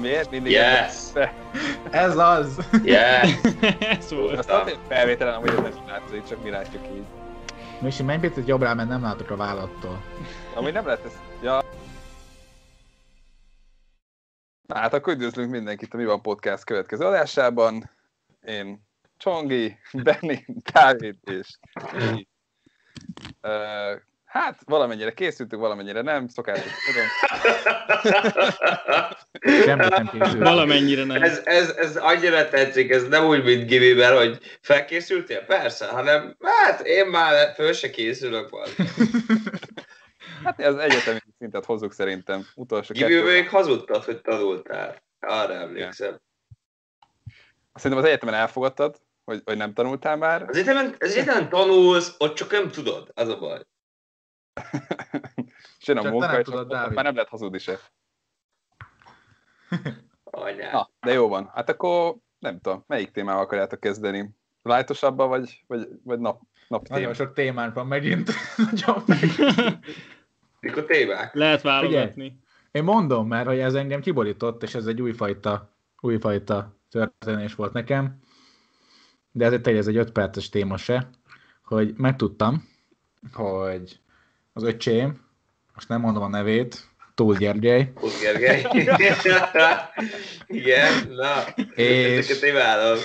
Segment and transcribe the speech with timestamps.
[0.00, 0.94] Miért mindig Yes.
[1.90, 2.68] Ez az!
[2.84, 3.28] Yeah.
[3.98, 4.38] Ez volt.
[4.38, 7.04] Azt azért felvételen, amúgy ez nem látszik, csak mi látjuk így.
[7.80, 10.02] Misi, menj picit jobbra, mert nem látok a vállattól.
[10.54, 11.12] Amúgy nem lehet ez...
[11.42, 11.62] Ja.
[14.66, 17.90] Na, hát akkor üdvözlünk mindenkit a Mi van Podcast következő adásában.
[18.46, 18.86] Én
[19.16, 21.58] Csongi, Benni, Dávid és.
[23.42, 26.72] Uh, hát valamennyire készültünk, valamennyire nem, szokásos.
[29.64, 30.42] Semmit nem készült.
[30.42, 31.22] Valamennyire nem.
[31.22, 35.44] ez, ez, ez annyira tetszik, ez nem úgy, mint Gibiben, hogy felkészültél?
[35.44, 38.72] Persze, hanem hát én már föl se készülök valami.
[40.44, 42.46] Hát az egyetemi szintet hozzuk szerintem.
[42.54, 43.24] Utolsó kettő.
[43.24, 45.02] még hazudtad, hogy tanultál.
[45.20, 46.20] Arra emlékszem.
[47.74, 50.42] Szerintem az egyetemen elfogadtad, hogy, hogy nem tanultál már.
[50.48, 53.60] Az egyetemen, az egyetemen tanulsz, ott csak nem tudod, az a baj.
[55.78, 56.94] És jön a nem és tudod, ott Dávid.
[56.94, 57.78] már nem lehet hazudni se.
[60.72, 61.50] Na, de jó van.
[61.54, 64.36] Hát akkor nem tudom, melyik témával akarjátok kezdeni?
[64.62, 66.98] Lájtosabban, vagy, vagy, vagy nap, nap téma?
[66.98, 68.30] Nagyon sok témánk van megint.
[68.70, 69.18] Nagyon meg.
[70.60, 71.34] Mikor témák?
[71.34, 72.40] Lehet válogatni.
[72.70, 78.18] Én mondom, mert hogy ez engem kiborított, és ez egy újfajta, újfajta történés volt nekem.
[79.32, 81.08] De ezért egy, ez egy 5 perces téma se,
[81.62, 82.68] hogy megtudtam,
[83.32, 84.00] hogy
[84.58, 85.20] az öcsém,
[85.74, 88.66] most nem mondom a nevét, Túl Gergely, Kusz Gergely.
[90.46, 91.44] Igen, na.
[91.74, 92.98] És- Ezeket imádom.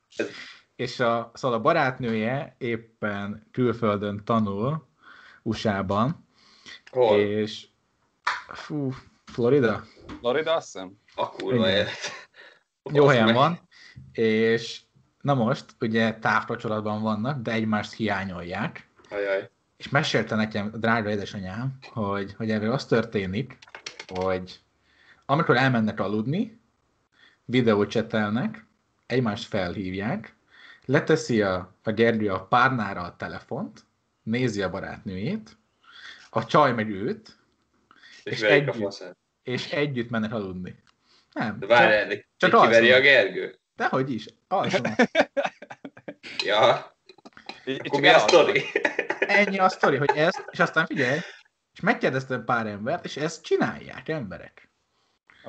[0.76, 4.88] és a, szóval a barátnője éppen külföldön tanul,
[5.42, 6.26] USA-ban,
[6.90, 7.18] Hol?
[7.20, 7.66] és
[8.52, 8.92] fú,
[9.24, 9.84] Florida?
[10.18, 10.92] Florida, azt hiszem?
[11.14, 11.76] A kurva Igen.
[11.76, 12.10] élet.
[12.92, 13.58] Jó helyen meg- van,
[14.12, 14.80] és
[15.20, 19.50] na most ugye távkapcsolatban vannak, de egymást hiányolják, Ajaj.
[19.82, 23.58] És mesélte nekem a drága édesanyám, hogy, hogy erről az történik,
[24.06, 24.60] hogy
[25.26, 26.60] amikor elmennek aludni,
[27.44, 28.66] videócsetelnek,
[29.06, 30.36] egymást felhívják,
[30.84, 33.84] leteszi a, a Gergő a párnára a telefont,
[34.22, 35.56] nézi a barátnőjét,
[36.30, 37.38] a csaj meg őt,
[38.22, 39.16] És És a együtt.
[39.42, 40.82] és együtt mennek aludni.
[41.32, 43.02] Nem, De várj, csak, csak, csak kiveri a alszanak.
[43.02, 43.58] Gergő?
[43.76, 44.98] dehogy is, alszanak.
[46.44, 46.94] Ja,
[47.78, 48.64] akkor mi a sztori?
[49.26, 51.18] Ennyi a sztori, hogy ezt, és aztán figyelj,
[51.72, 54.70] és megkérdeztem pár embert, és ezt csinálják emberek.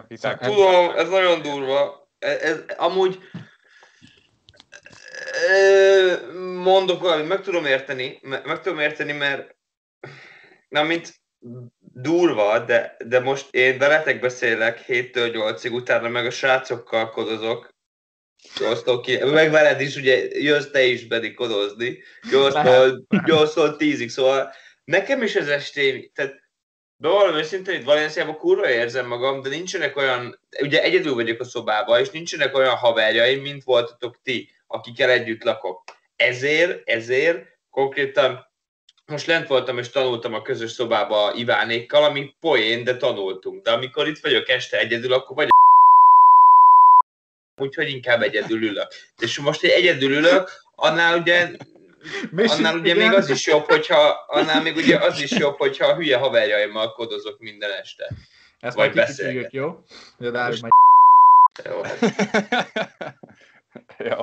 [0.10, 2.08] Szóval Tudom, ez nagyon durva.
[2.20, 3.20] Ez, ez amúgy
[5.50, 9.56] ö, mondok valamit, meg tudom érteni, me- meg tudom érteni, mert
[10.70, 11.22] na, mint
[11.80, 17.73] durva, de, de most én veletek beszélek 7-től 8-ig, utána meg a srácokkal kodozok,
[18.60, 24.54] 8 ki, meg veled is, ugye jössz te is pedig kodozni, 8-tól 8-tól 10-ig, szóval
[24.84, 26.42] nekem is ez estém, tehát
[26.96, 32.00] Bevallom őszintén, itt Valenciában kurva érzem magam, de nincsenek olyan, ugye egyedül vagyok a szobában,
[32.00, 35.84] és nincsenek olyan haverjaim, mint voltatok ti, akikkel együtt lakok.
[36.16, 38.52] Ezért, ezért konkrétan
[39.06, 43.64] most lent voltam és tanultam a közös szobába Ivánékkal, ami poén, de tanultunk.
[43.64, 45.48] De amikor itt vagyok este egyedül, akkor vagy
[47.58, 48.88] úgyhogy inkább egyedül ülök.
[49.18, 51.52] És most, hogy egyedül ülök, annál ugye
[52.46, 55.96] annál ugye még az is jobb, hogyha, annál még ugye az is jobb, hogyha a
[55.96, 58.10] hülye haverjaimmal kodozok minden este.
[58.60, 59.50] Ezt vagy majd beszélget.
[59.50, 59.84] kiküldjük, jó?
[60.18, 60.72] De Dávid majd
[61.66, 62.00] Jó, hát.
[64.10, 64.18] Jó.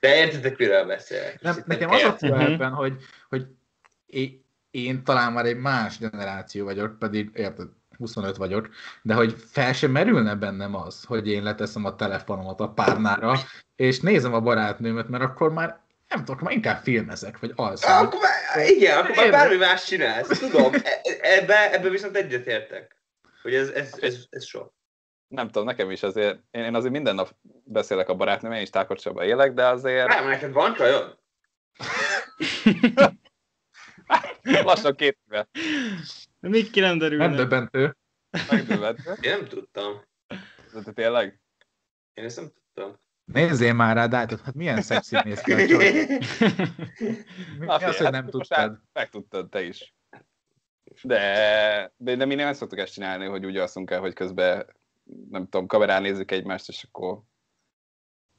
[0.00, 1.40] De értitek, miről beszélek?
[1.40, 2.52] Nem, nekem az a fura Mhm.
[2.52, 2.92] ebben, hogy,
[3.28, 3.46] hogy
[4.06, 7.68] én, én talán már egy más generáció vagyok, pedig érted,
[8.00, 8.68] 25 vagyok,
[9.02, 13.34] de hogy fel sem merülne bennem az, hogy én leteszem a telefonomat a párnára,
[13.76, 17.92] és nézem a barátnőmet, mert akkor már nem tudok, már inkább filmezek, vagy alszom.
[17.92, 20.72] Akkor már, igen, akkor már bármi más csinálsz, tudom.
[20.74, 22.96] E- Ebbe, ebbe viszont egyetértek.
[23.42, 24.72] Hogy ez, ez, ez, ez sok.
[25.28, 27.34] Nem tudom, nekem is azért, én, én azért minden nap
[27.64, 31.18] beszélek a barátnőm, én is távkapcsolatban élek, de azért Nem, neked van csajod?
[34.64, 35.48] lassan két éve
[36.40, 37.26] Még ki nem derülne.
[37.26, 37.96] Nem döbbentő.
[39.20, 40.04] Én nem tudtam.
[40.72, 41.40] De te tényleg?
[42.14, 42.98] Én ezt nem tudtam.
[43.24, 45.92] Nézzél már rá, Dávid, hát milyen szexi néz ki a csaj.
[47.58, 48.80] Mi, Na, az, hogy nem hát tudtad?
[48.92, 49.94] Megtudtad te is.
[51.02, 54.76] De, de, de mi nem szoktuk ezt csinálni, hogy úgy alszunk el, hogy közben,
[55.30, 57.22] nem tudom, kamerán nézzük egymást, és akkor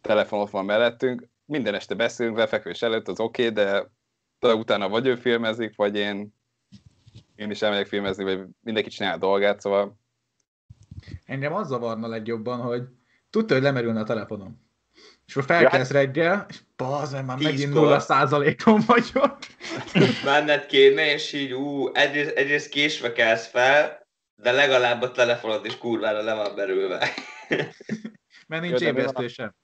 [0.02, 1.30] telefon ott van mellettünk.
[1.46, 3.92] Minden este beszélünk lefekvés előtt, az oké, okay, de,
[4.40, 6.34] de utána vagy ő filmezik, vagy én,
[7.42, 10.00] én is elmegyek filmezni, vagy mindenki csinál a dolgát, szóval
[11.26, 12.84] Engem az zavarna legjobban, hogy
[13.30, 14.70] tudta, hogy lemerülne a telefonom.
[15.26, 19.38] És akkor felkelsz reggel, és bazd meg, már megint nulla százalékon vagyok.
[20.26, 25.78] Menned kéne, és így ú, egyrészt, egyrészt késve kelsz fel, de legalább a telefonod is
[25.78, 27.10] kurvára le van berülve.
[28.48, 29.56] Mert nincs de mi ébresztő sem.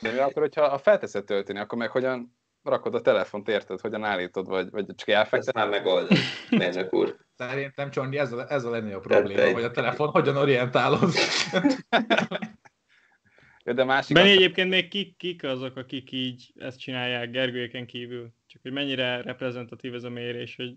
[0.00, 3.80] De mi akkor, hogyha a felteszed tölteni, akkor meg hogyan rakod a telefont, érted?
[3.80, 5.54] Hogyan állítod, vagy, vagy csak Ezt elfekteted?
[5.54, 6.18] már megoldod,
[6.50, 7.16] mérnök úr.
[7.36, 11.10] Szerintem Csondi, ez a, ez a legnagyobb Tehát probléma, egy- hogy a telefon hogyan orientálod.
[13.64, 18.28] De másik Benni az, egyébként még kik, kik azok, akik így ezt csinálják Gergőjéken kívül?
[18.46, 20.74] Csak hogy mennyire reprezentatív ez a mérés, hogy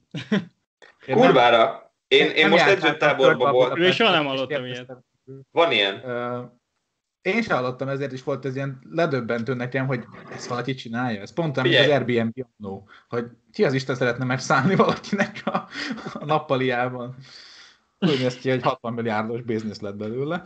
[1.07, 1.92] Én Kurvára!
[2.07, 3.81] Én, én nem most edzőtáborban a voltam.
[3.81, 4.94] Ő soha nem hallottam ilyet.
[5.51, 6.01] Van ilyen?
[7.28, 11.22] Én sem hallottam, ezért is volt ez ilyen ledöbbentő nekem, hogy ezt valaki csinálja.
[11.22, 11.88] Ez pont mint az.
[11.88, 15.68] Airbnb annó, hogy ki az Isten szeretne megszállni valakinek a,
[16.14, 17.16] a nappaliában.
[18.00, 20.42] Úgy néz ki, hogy 60 milliárdos biznisz lett belőle.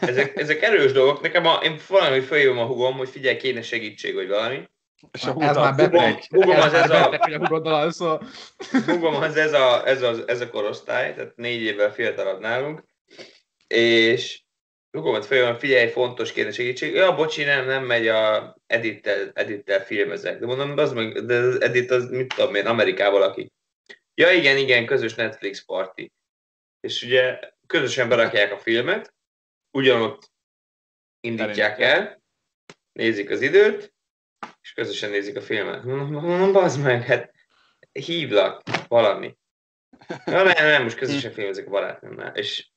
[0.00, 1.20] Ezek, ezek erős dolgok.
[1.20, 4.68] Nekem a, én valami fölhívom a hugom, hogy figyelj, kéne segítség, vagy valami.
[5.12, 6.22] és a ez már beteg.
[6.28, 6.90] Hugom Ez az ez
[8.00, 8.20] a-.
[8.86, 12.84] Hugom az ez a, ez, a, ez a korosztály, tehát négy évvel fiatalabb nálunk,
[13.66, 14.46] és
[14.90, 16.94] Hugomat fölhívom, figyelj, fontos kéne segítség.
[16.94, 20.38] Ja, bocsi, nem, nem megy a Edittel, Edittel filmezek.
[20.38, 23.52] De mondom, az meg, de az Edit az, mit tudom én, Amerikával aki.
[24.14, 26.12] Ja, igen, igen, közös Netflix party.
[26.80, 29.14] És ugye közösen berakják a filmet,
[29.70, 30.30] ugyanott
[31.20, 32.22] indítják el,
[32.92, 33.94] nézik az időt,
[34.60, 35.84] és közösen nézik a filmet.
[35.84, 37.34] Mondom, bazd meg, hát
[37.92, 39.36] hívlak valami.
[40.08, 42.34] Ja, nem, nem, most közösen filmezik a barátnőmmel.
[42.34, 42.68] És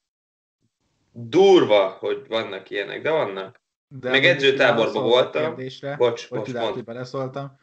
[1.12, 3.62] durva, hogy vannak ilyenek, de vannak.
[3.88, 5.44] De Meg edzőtáborban voltam.
[5.44, 6.84] Kérdésre, Bocs, bocs, mond.
[6.84, 7.60] beleszóltam.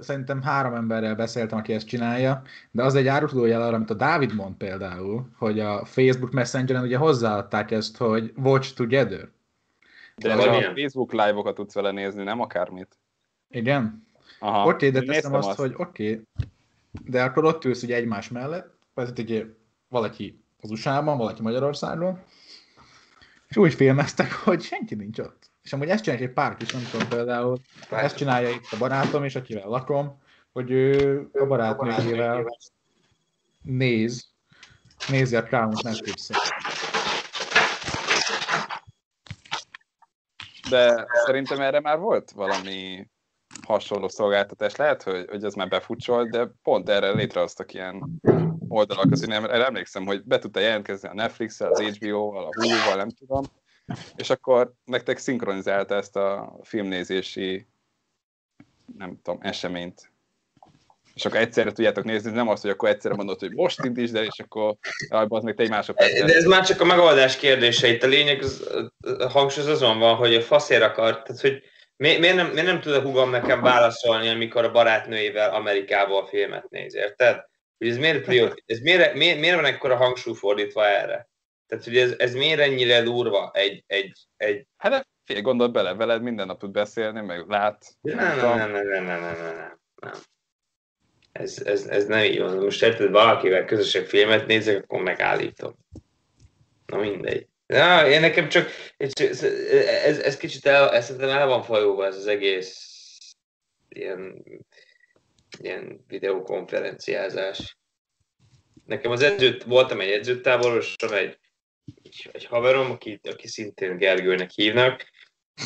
[0.00, 3.94] Szerintem három emberrel beszéltem, aki ezt csinálja, de az egy áruló jel arra, amit a
[3.94, 9.28] Dávid mond például, hogy a Facebook Messengeren ugye hozzáadták ezt, hogy watch together.
[10.16, 10.74] de Van a ilyen?
[10.74, 12.98] Facebook live-okat tudsz vele nézni, nem akármit.
[13.50, 14.06] Igen?
[14.38, 14.68] Aha.
[14.68, 16.24] Oké, de teszem néztem azt, hogy oké, okay,
[17.04, 19.44] de akkor ott ülsz ugye egymás mellett, vagy ugye
[19.88, 22.22] valaki az USA-ban, valaki Magyarországon,
[23.48, 25.50] és úgy filmeztek, hogy senki nincs ott.
[25.62, 27.58] És amúgy ezt csinálják egy pár is, nem tudom például,
[27.90, 30.20] ezt csinálja itt a barátom, és akivel lakom,
[30.52, 32.58] hogy ő a barátnőjével
[33.62, 34.32] néz,
[35.08, 35.82] nézi a Crown-t.
[40.70, 43.08] De szerintem erre már volt valami
[43.66, 44.76] hasonló szolgáltatás.
[44.76, 48.20] Lehet, hogy, hogy ez már befutcsolt, de pont erre létrehoztak ilyen
[48.72, 49.10] oldalak.
[49.10, 53.10] Azért nem, erre emlékszem, hogy be tudta jelentkezni a Netflix-el, az HBO-val, a Hulu-val, nem
[53.10, 53.44] tudom.
[54.16, 57.66] És akkor nektek szinkronizálta ezt a filmnézési,
[58.98, 60.10] nem tudom, eseményt.
[61.14, 64.24] És akkor egyszerre tudjátok nézni, nem azt, hogy akkor egyszerre mondod, hogy most indítsd el,
[64.24, 64.76] és akkor
[65.08, 66.24] az még te egy másodperc.
[66.24, 67.88] De ez már csak a megoldás kérdése.
[67.88, 68.70] Itt a lényeg, az,
[69.18, 71.62] a hangsúly azon van, hogy a faszér akar, tehát hogy
[71.96, 76.70] mi, miért, nem, miért nem tud a hugom nekem válaszolni, amikor a barátnőjével Amerikából filmet
[76.70, 77.50] néz, érted?
[77.82, 81.28] Hogy ez miért, priori, ez miért, miért, miért van ekkora hangsúly fordítva erre?
[81.66, 85.94] Tehát, hogy ez, ez miért ennyire durva egy, egy, egy Hát de fél gondolt bele,
[85.94, 87.86] veled minden nap tud beszélni, meg lát.
[88.00, 90.12] nem, nem, nem, nem, nem, nem, nem, nem, nem.
[91.32, 92.56] Ez, ez, ez nem így van.
[92.56, 95.74] Most érted, valakivel közösen filmet nézek, akkor megállítom.
[96.86, 97.46] Na mindegy.
[97.66, 99.42] Ja, én nekem csak, ez,
[100.04, 102.88] ez, ez kicsit el, szerintem el van fajulva ez az egész
[103.88, 104.44] ilyen,
[105.58, 107.76] ilyen videokonferenciázás.
[108.86, 111.38] Nekem az edzőt, voltam egy edzőtáborosan, egy,
[112.32, 115.10] egy haverom, aki, aki szintén Gergőnek hívnak,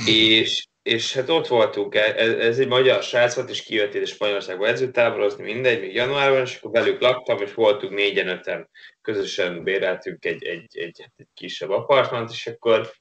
[0.06, 4.66] és, és hát ott voltunk, ez, ez egy magyar srác volt, és kijött ide Spanyolországba
[4.66, 10.44] edzőtáborozni, mindegy, még januárban, és akkor velük laktam, és voltunk négyen, öten, közösen béreltünk egy,
[10.44, 12.92] egy, egy, egy kisebb apartmant, és akkor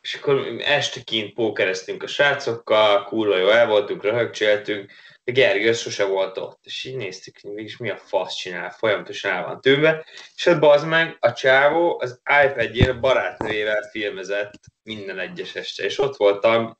[0.00, 4.92] és akkor este kint pókereztünk a srácokkal, kurva jó el voltunk, röhögcséltünk,
[5.26, 6.60] de Gergő sose volt ott.
[6.62, 10.04] És így néztük, hogy mégis mi a fasz csinál, folyamatosan el van tűnve.
[10.36, 14.52] És hát bazd meg, a csávó az iPad-jén a barátnőjével filmezett
[14.82, 16.78] minden egyes este, és ott voltam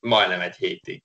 [0.00, 1.02] majdnem egy hétig.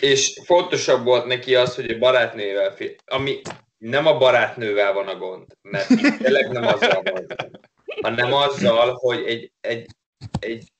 [0.00, 3.40] És fontosabb volt neki az, hogy a barátnőjével film, ami
[3.78, 5.86] nem a barátnővel van a gond, mert
[6.18, 7.26] tényleg nem azzal van,
[8.00, 9.86] hanem azzal, hogy egy, egy,
[10.38, 10.72] egy,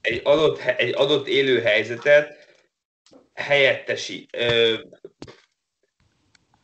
[0.00, 2.47] egy, adott, egy adott élő helyzetet
[3.38, 4.28] helyettesi,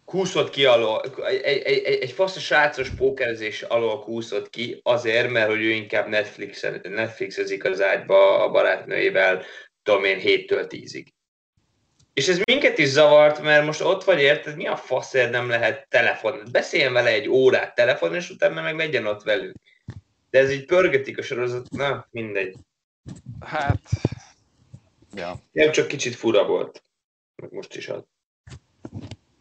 [0.05, 5.63] kúszott ki alól, egy, egy, egy, fasz srácos pókerezés alól kúszott ki azért, mert hogy
[5.63, 9.45] ő inkább Netflixen, Netflixezik az ágyba a barátnőjével,
[9.83, 11.07] tudom én, 7-től 10-ig.
[12.15, 15.87] És ez minket is zavart, mert most ott vagy, érted, mi a faszért nem lehet
[15.89, 19.57] telefon, beszéljen vele egy órát telefonon, és utána meg legyen ott velük.
[20.31, 22.57] De ez így pörgetik a sorozat, na, mindegy.
[23.41, 23.81] Hát,
[25.17, 25.41] ja.
[25.53, 26.85] Nem csak kicsit fura volt.
[27.43, 28.03] Meg most is az.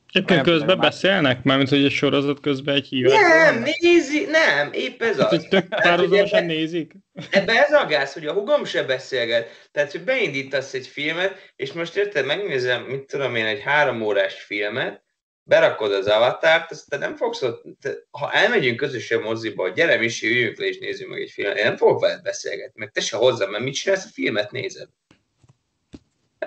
[0.08, 1.44] Egyébként Nem, közben nem, már- beszélnek?
[1.44, 3.20] Mármint, hogy egy sorozat közben egy hívás.
[3.20, 5.39] Nem, nézi, nem, épp ez Tehát, az.
[5.39, 6.94] hogy tök Hát, ugye párhuzamosan ebbe- nézik?
[7.30, 9.70] Ebbe ez a gáz, hogy a hugom se beszélget.
[9.72, 14.42] Tehát, hogy beindítasz egy filmet, és most érted, megnézem, mit tudom én, egy három órás
[14.42, 15.03] filmet,
[15.44, 19.98] berakod az avatárt, azt te nem fogsz ott, te, ha elmegyünk közösen moziba, hogy gyere
[19.98, 23.01] Misi, üljünk le és nézzünk meg egy filmet, én nem fogok veled beszélgetni, meg te
[23.01, 24.88] se hozzám, mert mit csinálsz, a filmet nézed.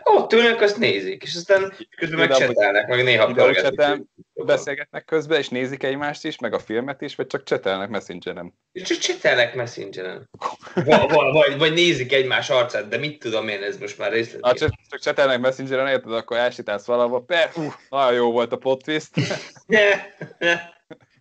[0.08, 4.06] Ott ülnek, azt nézik, és aztán közben meg csetelnek, meg néha pörgetik.
[4.34, 8.54] Beszélgetnek közben, és nézik egymást is, meg a filmet is, vagy csak csetelnek messengeren.
[8.72, 10.28] És csak csetelnek messengeren.
[10.74, 14.56] Vagy, vagy, vagy nézik egymás arcát, de mit tudom én, ez most már Ha részlet.
[14.56, 18.82] csak, csak csetelnek messengeren, érted, akkor elsétálsz valahova, per, uh, nagyon jó volt a plot
[18.82, 19.10] twist.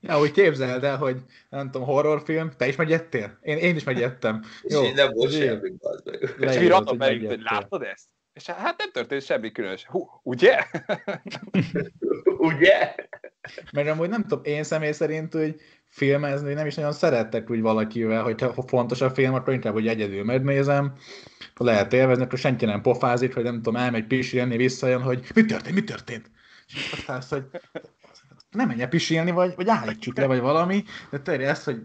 [0.08, 1.18] Ja, úgy képzeld el, hogy
[1.50, 3.38] nem tudom, horrorfilm, te is megijedtél?
[3.42, 4.44] Én, én is megijedtem.
[4.62, 6.22] És Jó, nem volt semmi, bazd meg.
[6.22, 7.42] És megijedtél.
[7.44, 8.06] látod ezt?
[8.36, 9.86] És hát nem történt semmi különös.
[9.86, 10.65] Hú, ugye?
[12.50, 12.96] Ugye?
[13.72, 18.24] Mert amúgy nem tudom, én személy szerint hogy filmezni nem is nagyon szerettek úgy valakivel,
[18.24, 20.96] hogyha fontos a film, akkor inkább, hogy egyedül megnézem,
[21.54, 25.46] ha lehet élvezni, akkor senki nem pofázik, hogy nem tudom, elmegy pisilni, visszajön, hogy mi
[25.46, 26.32] történt, mi történt?
[26.68, 27.44] És azt, hogy
[28.51, 31.82] nem menj pisilni, vagy, vagy állítsuk le, vagy valami, de tényleg ez, hogy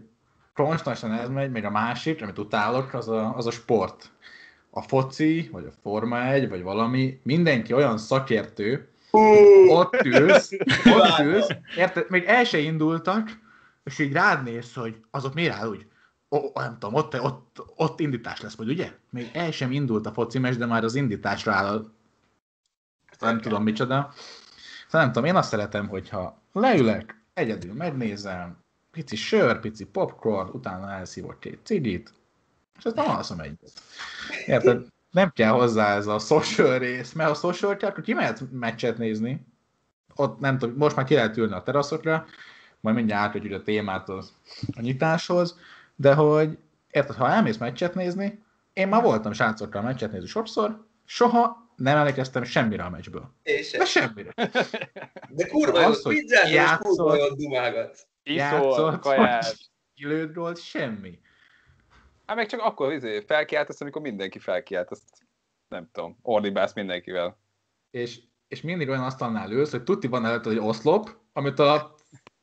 [0.53, 4.11] konstantan ez megy, meg a másik, amit utálok, az a, az a sport.
[4.73, 8.87] A foci, vagy a Forma 1, vagy valami, mindenki olyan szakértő,
[9.67, 10.51] ott ülsz,
[10.85, 11.47] ott ülsz,
[11.77, 13.29] érted, még el se indultak,
[13.83, 15.85] és így rád néz, hogy azok miért áll úgy?
[16.29, 18.91] Ó, nem tudom, ott, ott, ott indítás lesz, vagy ugye?
[19.09, 21.91] Még el sem indult a foci meccs, de már az indításra áll a...
[23.19, 24.13] Nem tudom micsoda.
[24.85, 28.57] Szóval nem tudom, én azt szeretem, hogyha leülek, egyedül megnézem,
[28.91, 32.13] pici sör, pici popcorn, utána elszívok két cigit,
[32.81, 33.71] és aztán alszom egyet.
[34.45, 34.85] Érted?
[35.11, 39.45] Nem kell hozzá ez a social rész, mert a social akkor ki mehet meccset nézni,
[40.15, 42.25] ott nem tudom, most már ki lehet ülni a teraszokra,
[42.79, 44.33] majd mindjárt átadjuk a témát az,
[44.75, 45.59] a nyitáshoz,
[45.95, 46.57] de hogy
[46.91, 52.43] érted, ha elmész meccset nézni, én már voltam srácokkal meccset nézni sokszor, soha nem emlékeztem
[52.43, 53.31] semmire a meccsből.
[53.43, 54.33] És De semmire.
[55.29, 58.07] De kurva jó, Az, hogy pizzázol, és kurva jó dumágat.
[58.23, 58.99] Iszol.
[59.95, 61.19] Kilőtt gólt, semmi.
[62.31, 65.03] Hát meg csak akkor izé, felkiáltasz, amikor mindenki felkiált, azt
[65.67, 67.39] nem tudom, ordibálsz mindenkivel.
[67.89, 71.95] És, és mindig olyan asztalnál ülsz, hogy tuti van előtt egy oszlop, amit a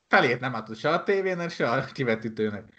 [0.09, 2.73] felét nem látod se a tévének, se a kivetítőnek.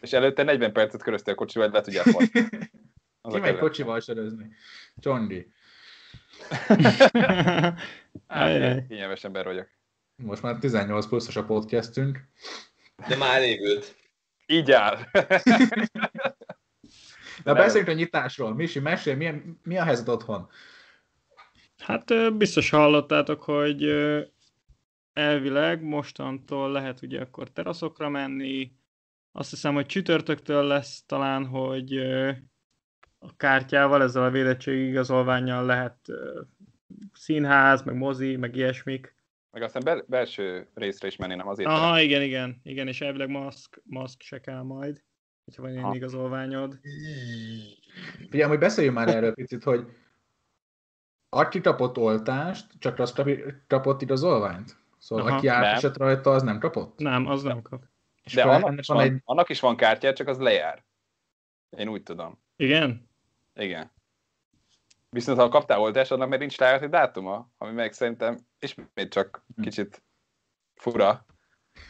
[0.00, 2.04] És előtte 40 percet köröztél a kocsival, hogy le tudjál
[3.28, 4.48] Ki a megy kocsival sörözni?
[4.96, 5.52] Csondi.
[8.28, 9.68] Hát, kényelmes ember vagyok.
[10.16, 12.18] Most már 18 pluszos a podcastünk.
[13.08, 14.03] De már elévült.
[14.46, 14.98] Így áll.
[17.44, 17.54] Nem.
[17.54, 18.54] beszéljünk a nyitásról.
[18.54, 20.48] Misi, mesélj, mi, mi a helyzet otthon?
[21.78, 23.82] Hát biztos hallottátok, hogy
[25.12, 28.72] elvileg mostantól lehet ugye akkor teraszokra menni.
[29.32, 31.96] Azt hiszem, hogy csütörtöktől lesz talán, hogy
[33.18, 36.08] a kártyával, ezzel a védettségi igazolványjal lehet
[37.12, 39.16] színház, meg mozi, meg ilyesmik.
[39.54, 41.68] Meg aztán bel- belső részre is menni, nem azért.
[41.68, 45.04] Aha, igen, igen, igen, és elvileg maszk, maszk se kell majd,
[45.44, 46.78] hogyha van ilyen igazolványod.
[48.30, 49.86] Ugye, amúgy beszéljünk már erről picit, hogy
[51.28, 53.14] aki kapott oltást, csak az
[53.66, 54.76] kapott igazolványt?
[54.98, 55.36] Szóval Aha.
[55.36, 56.98] aki átesett rajta, az nem kapott?
[56.98, 57.84] Nem, az nem kap.
[58.22, 59.20] És De annak is, van van, egy...
[59.24, 60.84] annak is van kártya, csak az lejár.
[61.76, 62.42] Én úgy tudom.
[62.56, 63.08] Igen?
[63.54, 63.92] Igen.
[65.14, 69.62] Viszont ha kaptál oltást, annak még nincs lejárati dátuma, ami meg szerintem ismét csak Hm.
[69.62, 70.02] kicsit
[70.74, 71.26] fura.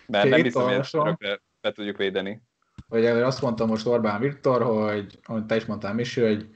[0.07, 2.43] Mert nem hiszem, hogy ezt örökre be tudjuk védeni.
[2.89, 6.49] Hogy azt mondta most Orbán Viktor, hogy, amit te is mondtál, Misi, hogy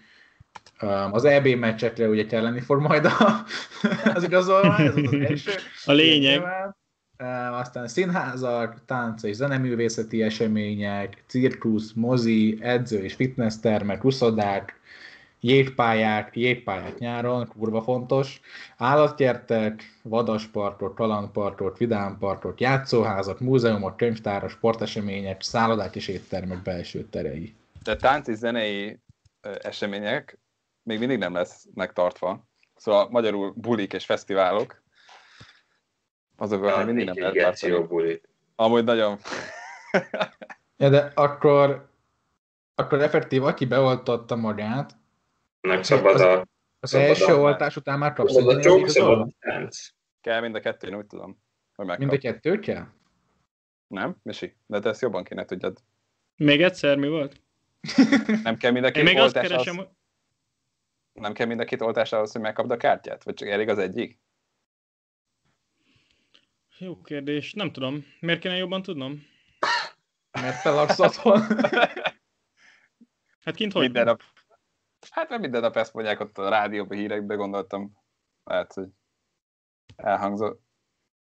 [0.82, 3.44] um, az EB meccsekre ugye kelleni fog majd a,
[4.14, 5.50] az igazolvány, ez az első.
[5.84, 6.42] A lényeg.
[6.42, 14.80] Um, aztán színházak, tánc és zeneművészeti események, cirkusz, mozi, edző és fitnesstermek, uszodák,
[15.40, 18.40] jégpályák, jégpályák nyáron, kurva fontos,
[18.76, 27.54] állatkertek, vadaspartok, kalandpartok, vidámpartok, játszóházak, múzeumok, könyvtárak, sportesemények, szállodák és éttermek belső terei.
[27.82, 29.00] De tánci zenei
[29.40, 30.38] ö, események
[30.82, 32.46] még mindig nem lesznek tartva.
[32.76, 34.82] Szóval magyarul bulik és fesztiválok,
[36.36, 37.86] azokat még mindig nem lehet tartani.
[37.86, 38.20] buli.
[38.56, 39.18] Amúgy nagyon...
[40.80, 41.90] Ja, de akkor,
[42.74, 44.96] akkor effektív, aki beoltotta magát,
[45.60, 46.46] Meg szabad a,
[46.80, 49.34] az Szabad első a- oltás után már kapsz egy ilyen szabad.
[50.20, 51.42] Kell mind a kettő, én úgy tudom.
[51.74, 52.06] Hogy megkap.
[52.08, 52.86] Mind a kettő kell?
[53.86, 54.56] Nem, Misi?
[54.66, 55.78] De te ezt jobban kéne tudjad.
[56.36, 57.42] Még egyszer mi volt?
[58.42, 59.88] Nem kell mind a Én két még azt oltás keresem, ahhoz,
[61.12, 61.22] hogy...
[61.22, 63.24] nem kell mind a két oltás ahhoz, hogy megkapd a kártyát?
[63.24, 64.18] Vagy csak elég az egyik?
[66.78, 67.52] Jó kérdés.
[67.52, 68.04] Nem tudom.
[68.20, 69.26] Miért kéne jobban tudnom?
[70.40, 71.40] Mert te laksz otthon.
[73.44, 73.82] Hát kint hogy?
[73.82, 74.22] Minden nap.
[75.10, 77.92] Hát mert minden nap ezt mondják ott a rádióban, hírekbe gondoltam.
[78.44, 78.88] Lehet, hogy
[79.96, 80.66] elhangzott.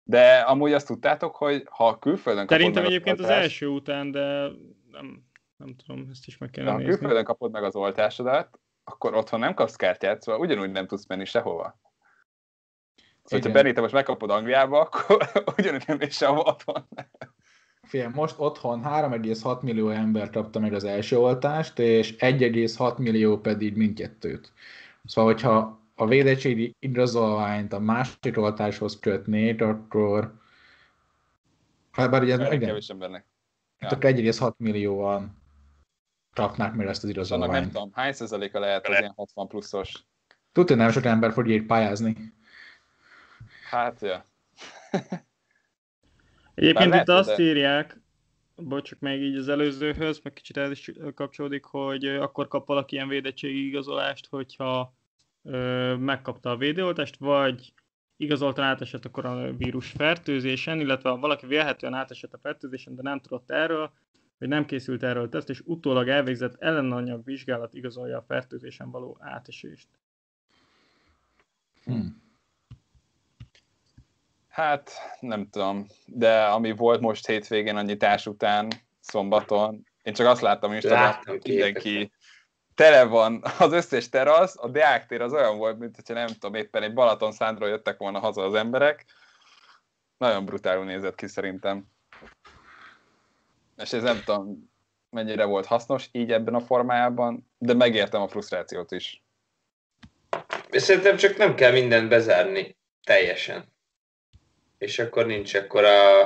[0.03, 4.11] De amúgy azt tudtátok, hogy ha külföldön kapod Szerintem meg egyébként az oltást- első után,
[4.11, 4.49] de
[4.91, 5.25] nem,
[5.57, 6.91] nem tudom, ezt is meg kéne ha nézni.
[6.91, 11.25] külföldön kapod meg az oltásodat, akkor otthon nem kapsz kártyát, szóval ugyanúgy nem tudsz menni
[11.25, 11.79] sehova.
[13.23, 15.17] Szóval, ha te most megkapod Angliába, akkor
[15.57, 16.87] ugyanúgy nem mész sehova otthon.
[17.87, 23.75] Figyelj, most otthon 3,6 millió ember kapta meg az első oltást, és 1,6 millió pedig
[23.75, 24.51] mindkettőt.
[25.05, 30.33] Szóval, hogyha a védettségi igazolványt a másik oltáshoz kötnék, akkor
[31.91, 33.25] hát bár ugye igen, kevés embernek.
[33.79, 35.41] hát akkor 1,6 millióan
[36.33, 37.71] kapnák meg ezt az annak nem igazolványt.
[37.71, 40.03] tudom, hány százaléka lehet az ilyen 60 pluszos?
[40.51, 42.33] Tudja, nem sok ember fog így pályázni.
[43.69, 44.25] Hát, ja.
[46.57, 48.01] Egyébként Bár itt lehet, azt de- írják,
[48.55, 53.07] bocsuk meg így az előzőhöz, meg kicsit ez is kapcsolódik, hogy akkor kap valaki ilyen
[53.07, 54.93] védettségi igazolást, hogyha
[55.43, 57.73] ö, megkapta a védőoltást, vagy
[58.15, 63.51] igazoltan átesett a koronavírus fertőzésen, illetve ha valaki vélhetően átesett a fertőzésen, de nem tudott
[63.51, 63.91] erről,
[64.37, 69.87] vagy nem készült erről teszt, és utólag elvégzett ellenanyag vizsgálat igazolja a fertőzésen való átesést.
[71.83, 72.07] Hm.
[74.57, 75.87] Hát, nem tudom.
[76.05, 78.67] De ami volt most hétvégén a nyitás után,
[78.99, 82.11] szombaton, én csak azt láttam Instagramon, hogy mindenki
[82.75, 86.53] tele van, az összes terasz, a Deák tér az olyan volt, mint hogyha nem tudom,
[86.53, 89.05] éppen egy Balaton szándról jöttek volna haza az emberek.
[90.17, 91.85] Nagyon brutálul nézett ki szerintem.
[93.75, 94.71] És ez nem tudom,
[95.09, 99.23] mennyire volt hasznos így ebben a formájában, de megértem a frusztrációt is.
[100.69, 103.75] És Szerintem csak nem kell mindent bezárni teljesen.
[104.77, 106.25] És akkor nincs akkor a...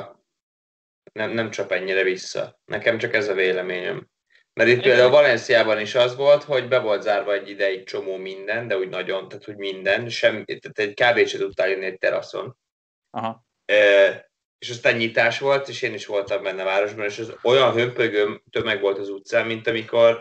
[1.14, 2.62] Nem, nem csap ennyire vissza.
[2.66, 4.10] Nekem csak ez a véleményem.
[4.54, 8.68] Mert itt például Valenciában is az volt, hogy be volt zárva egy ideig csomó minden,
[8.68, 11.28] de úgy nagyon, tehát hogy minden, sem, tehát egy kb.
[11.28, 12.58] se tudtál jönni egy teraszon.
[13.10, 13.46] Aha.
[13.66, 17.74] E, és aztán nyitás volt, és én is voltam benne a városban, és az olyan
[17.74, 20.18] hömpögő tömeg volt az utcán, mint amikor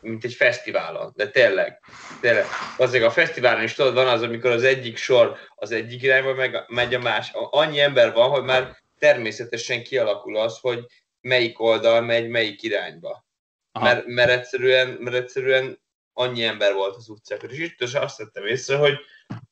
[0.00, 1.80] mint egy fesztiválon, de tényleg,
[2.20, 2.44] tényleg.
[2.76, 6.64] Azért a fesztiválon is tudod, van az, amikor az egyik sor az egyik irányba meg,
[6.68, 7.30] megy a más.
[7.32, 10.84] Annyi ember van, hogy már természetesen kialakul az, hogy
[11.20, 13.26] melyik oldal megy melyik irányba.
[13.72, 13.84] Aha.
[13.84, 15.80] Mert, mert, egyszerűen, mert egyszerűen
[16.12, 17.50] annyi ember volt az utcákon.
[17.50, 18.94] És itt is azt vettem észre, hogy,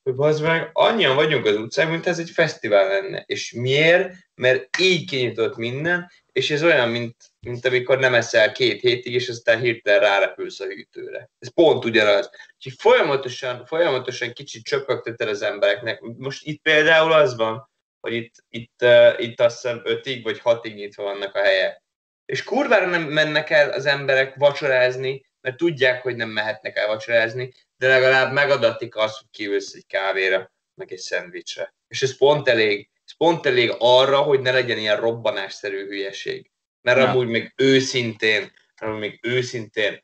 [0.03, 3.25] hogy bazd meg, annyian vagyunk az utcán, mint ez egy fesztivál lenne.
[3.27, 4.15] És miért?
[4.35, 9.29] Mert így kinyitott minden, és ez olyan, mint, mint amikor nem eszel két hétig, és
[9.29, 11.31] aztán hirtelen rárepülsz a hűtőre.
[11.39, 12.31] Ez pont ugyanaz.
[12.55, 16.01] Úgyhogy folyamatosan, folyamatosan kicsit csöpögteted az embereknek.
[16.01, 17.71] Most itt például az van,
[18.01, 21.83] hogy itt, itt, uh, itt azt hiszem ötig vagy hatig nyitva vannak a helyek.
[22.25, 27.53] És kurvára nem mennek el az emberek vacsorázni, mert tudják, hogy nem mehetnek el vacsorázni,
[27.77, 31.75] de legalább megadatik azt, hogy kiülsz egy kávéra, meg egy szendvicsre.
[31.89, 36.51] És ez pont elég, pont elég arra, hogy ne legyen ilyen robbanásszerű hülyeség.
[36.83, 37.09] Mert Ja.
[37.09, 40.03] amúgy még őszintén, amúgy még őszintén,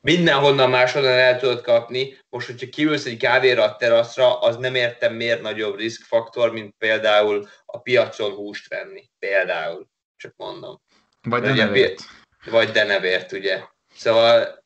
[0.00, 2.18] mindenhonnan máshonnan el tudod kapni.
[2.28, 7.48] Most, hogyha kiülsz egy kávéra a teraszra, az nem értem miért nagyobb riskfaktor, mint például
[7.64, 9.10] a piacon húst venni.
[9.18, 9.88] Például.
[10.16, 10.82] Csak mondom.
[11.22, 12.00] Vagy nem nevért.
[12.44, 13.62] Vagy denevért, ugye.
[13.94, 14.64] Szóval,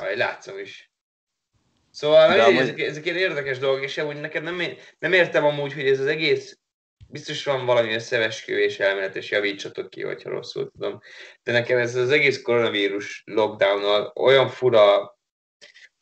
[0.00, 0.85] aj, látszom is.
[1.96, 4.62] Szóval De amúgy- ezek, ezek ilyen érdekes dolgok, és amúgy nekem nem,
[4.98, 6.58] nem értem amúgy, hogy ez az egész,
[7.08, 11.00] biztos van valami összevesküvés elmélet, és javítsatok ki, hogyha rosszul tudom.
[11.42, 15.16] De nekem ez az egész koronavírus lockdown olyan fura,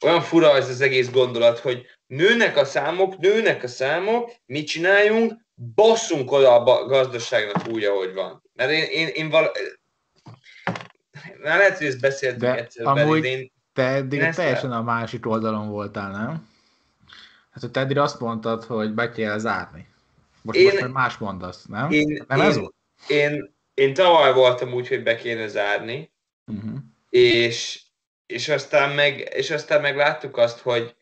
[0.05, 5.33] olyan fura ez az egész gondolat, hogy nőnek a számok, nőnek a számok, mit csináljunk,
[5.75, 8.43] basszunk oda a gazdaságnak úgy, ahogy van.
[8.53, 9.53] Mert én, én, én val...
[11.39, 14.83] Már lehet, hogy ezt beszéltünk De egyszer, amúgy- de én, Te eddig Ezt teljesen a
[14.83, 16.49] másik oldalon voltál, nem?
[17.51, 19.89] Hát, hogy te eddig azt mondtad, hogy be kell zárni.
[20.43, 21.91] Most, Én- most már más mondasz, nem?
[21.91, 22.75] én, nem ez én, volt?
[23.09, 26.13] én, én tavaly voltam úgy, hogy be kéne zárni,
[26.47, 26.75] Uh-huh.
[27.11, 27.83] és,
[28.27, 30.97] és, aztán meg, és aztán meg láttuk azt, hogy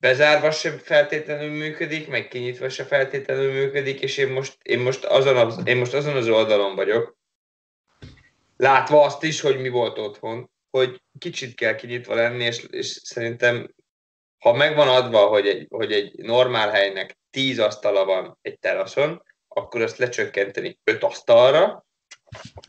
[0.00, 5.36] bezárva sem feltétlenül működik, meg kinyitva se feltétlenül működik, és én most, én most, azon,
[5.36, 7.16] az, én most azon az oldalon vagyok,
[8.56, 13.74] látva azt is, hogy mi volt otthon, hogy kicsit kell kinyitva lenni, és, és szerintem
[14.38, 19.82] ha megvan adva, hogy egy, hogy egy normál helynek 10 asztala van egy teraszon, akkor
[19.82, 21.86] azt lecsökkenteni 5 asztalra,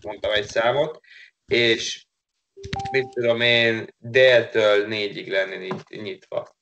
[0.02, 1.00] mondtam egy számot,
[1.46, 2.06] és
[2.92, 6.56] mit tudom én, déltől négyig lenni nyit- nyitva.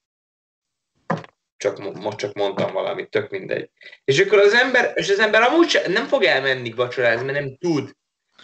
[1.57, 3.69] csak, mo- most csak mondtam valamit, tök mindegy.
[4.03, 7.57] És akkor az ember, és az ember amúgy se, nem fog elmenni vacsorázni, mert nem
[7.57, 7.95] tud.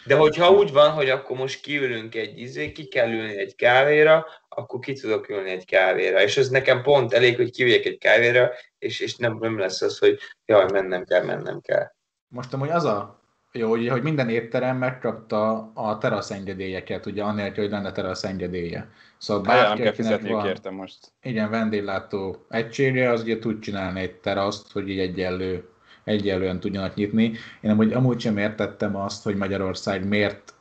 [0.06, 4.26] De hogyha úgy van, hogy akkor most kiülünk egy izé, ki kell ülni egy kávéra,
[4.50, 6.22] akkor ki tudok ülni egy kávéra.
[6.22, 9.98] És ez nekem pont elég, hogy kiüljek egy kávéra, és, és nem, nem lesz az,
[9.98, 11.92] hogy jaj, mennem kell, mennem kell.
[12.28, 13.20] Most amúgy az a
[13.52, 18.90] jó, hogy, hogy minden étterem megkapta a terasz engedélyeket, ugye annélkül, hogy lenne terasz engedélye.
[19.18, 20.98] Szóval Hát, nem bárki, kell van, értem most.
[21.22, 25.70] igen, vendéglátó egységre, az ugye tud csinálni egy teraszt, hogy így egyenlő,
[26.10, 27.32] egyenlően tudjanak nyitni.
[27.62, 30.54] Én amúgy, amúgy sem értettem azt, hogy Magyarország miért,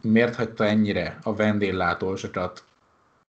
[0.00, 2.64] miért hagyta ennyire a vendéglátósokat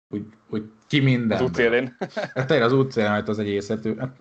[0.09, 1.43] úgy, úgy ki Az minden.
[1.43, 1.97] útélén.
[2.33, 3.85] Hát tényleg az útszélén hagyta az egészet.
[3.99, 4.15] Hát,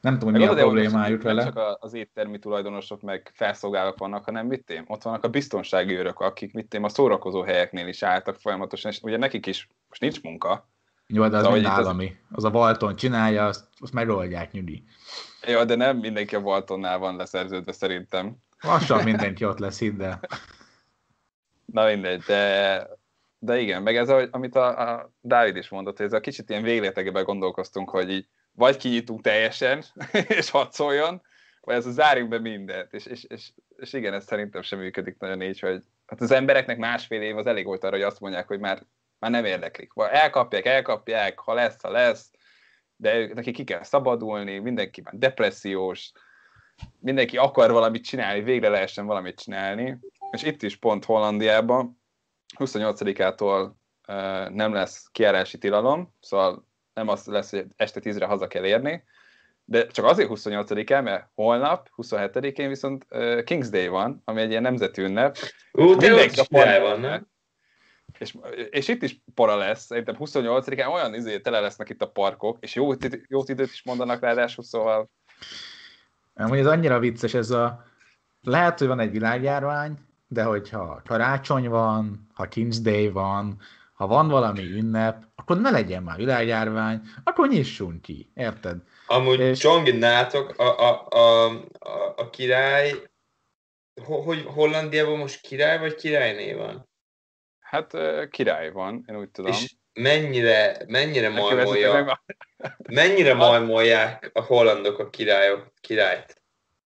[0.00, 1.44] nem tudom, hogy mi a az problémájuk hogy vele.
[1.44, 5.96] Nem csak az éttermi tulajdonosok meg felszolgálók vannak, hanem mit én, ott vannak a biztonsági
[5.96, 10.00] őrök, akik mit én, a szórakozó helyeknél is álltak folyamatosan, és ugye nekik is most
[10.00, 10.68] nincs munka.
[11.06, 12.16] Jó, de az Szóval, mind hogy itt az- állami.
[12.30, 14.84] Az a Valton csinálja, azt, azt megoldják nyugi.
[15.46, 18.36] Ja, de nem mindenki a Waltonnál van leszerződve szerintem.
[18.60, 20.20] Lassan mindenki ott lesz, hidd el.
[21.64, 22.86] Na mindegy, de,
[23.38, 26.62] de igen, meg ez, amit a, a Dávid is mondott, hogy ez a kicsit ilyen
[26.62, 29.84] végletekben gondolkoztunk, hogy így vagy kinyitunk teljesen,
[30.38, 31.22] és hadd szóljon,
[31.60, 32.92] vagy ez a zárjunk be mindent.
[32.92, 36.78] És, és, és, és igen, ez szerintem sem működik nagyon így, hogy hát az embereknek
[36.78, 38.82] másfél év az elég volt arra, hogy azt mondják, hogy már,
[39.18, 39.92] már nem érdeklik.
[39.92, 42.30] Vagy elkapják, elkapják, ha lesz, ha lesz,
[43.00, 46.12] de ők- neki ki kell szabadulni, mindenki már depressziós,
[46.98, 49.98] mindenki akar valamit csinálni, végre lehessen valamit csinálni.
[50.30, 52.00] És itt is pont Hollandiában
[52.58, 53.70] 28-ától
[54.08, 59.04] uh, nem lesz kiárási tilalom, szóval nem az lesz, hogy este 10-re haza kell érni,
[59.64, 64.62] de csak azért 28-án, mert holnap, 27-én viszont uh, King's Day van, ami egy ilyen
[64.62, 65.36] nemzeti ünnep.
[65.72, 67.28] Ú, te Mindenki a van, nem?
[68.20, 68.36] És,
[68.70, 72.74] és itt is para lesz, szerintem 28-án olyan izé tele lesznek itt a parkok, és
[72.74, 72.92] jó,
[73.28, 75.10] jó időt is mondanak ráadásul, szóval
[76.34, 77.84] Amúgy ez annyira vicces, ez a...
[78.42, 83.60] Lehet, hogy van egy világjárvány, de hogyha karácsony van, ha King's Day van,
[83.92, 88.76] ha van valami ünnep, akkor ne legyen már világjárvány, akkor nyissunk ki, érted?
[89.06, 89.58] Amúgy És- és...
[89.58, 91.44] Csongi nátok, a, a, a,
[91.78, 92.92] a, a király,
[94.04, 96.89] ho, hogy Hollandiában most király vagy királyné van?
[97.70, 97.96] Hát
[98.30, 99.52] király van, én úgy tudom.
[99.52, 102.24] És mennyire, mennyire majmolja, a-
[102.88, 106.42] mennyire majmolják a hollandok a királyok, királyt?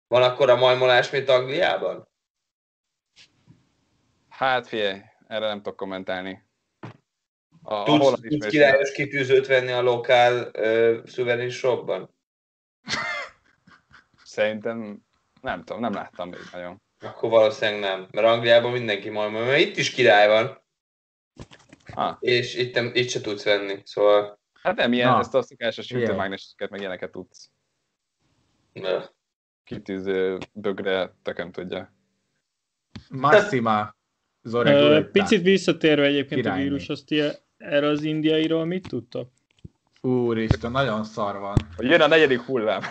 [0.06, 2.08] Van akkor a majmolás, mint Angliában?
[4.28, 6.46] Hát figyelj, erre nem tudok kommentálni.
[7.62, 12.14] A, a Tudsz, holland tudsz királyos kitűzőt venni a lokál uh, szuverén shopban?
[14.24, 15.02] Szerintem,
[15.40, 16.82] nem tudom, nem láttam még nagyon.
[17.00, 20.66] Akkor valószínűleg nem, mert Angliában mindenki majmol, mert itt is király van,
[21.98, 24.40] Ah, és itt, nem, itt se tudsz venni, szóval...
[24.62, 25.18] hát nem ilyen, Na.
[25.18, 27.50] ezt a szokásos hűtőmágneseket, meg ilyeneket tudsz.
[28.72, 29.10] Na.
[29.64, 31.92] Kitűző bögre, tököm tudja.
[34.42, 35.10] Gurita.
[35.10, 36.62] Picit visszatérve egyébként a Királyné.
[36.62, 37.22] vírus, azt ti
[37.56, 39.30] erre az indiairól mit tudtok?
[40.00, 41.56] Úristen, nagyon szar van.
[41.76, 42.82] Hogy jön a negyedik hullám.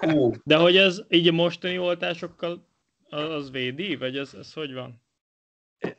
[0.00, 2.66] Hú, De hogy ez így a mostani oltásokkal
[3.08, 5.01] az, az védi, vagy ez, ez hogy van?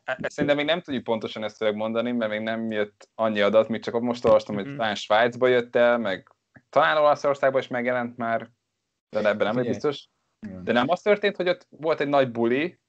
[0.03, 3.83] Ezt Szerintem még nem tudjuk pontosan ezt mondani, mert még nem jött annyi adat, még
[3.83, 4.75] csak most olvastam, hogy Mhm.
[4.75, 6.27] talán Svájcba jött el, meg
[6.69, 8.49] talán Olaszországban is megjelent már,
[9.09, 9.67] de ebben nem vagy Figyelj.
[9.73, 10.07] biztos.
[10.63, 12.79] De nem az történt, hogy ott volt egy nagy buli,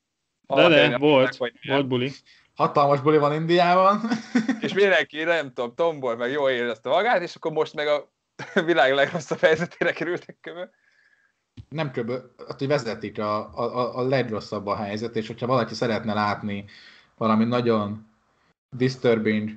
[0.47, 1.51] De de, nem volt, nem.
[1.63, 2.11] volt buli.
[2.55, 4.01] Hatalmas buli van Indiában.
[4.61, 8.13] És mindenki, nem tudom, tombol, meg jól érezte magát, és akkor most meg a
[8.65, 10.71] világ legrosszabb helyzetére kerültek köve.
[11.75, 12.11] Nem kb.
[12.49, 16.65] Hát, hogy vezetik a, a, a legrosszabb a helyzet, és hogyha valaki szeretne látni
[17.17, 18.07] valami nagyon
[18.77, 19.51] disturbing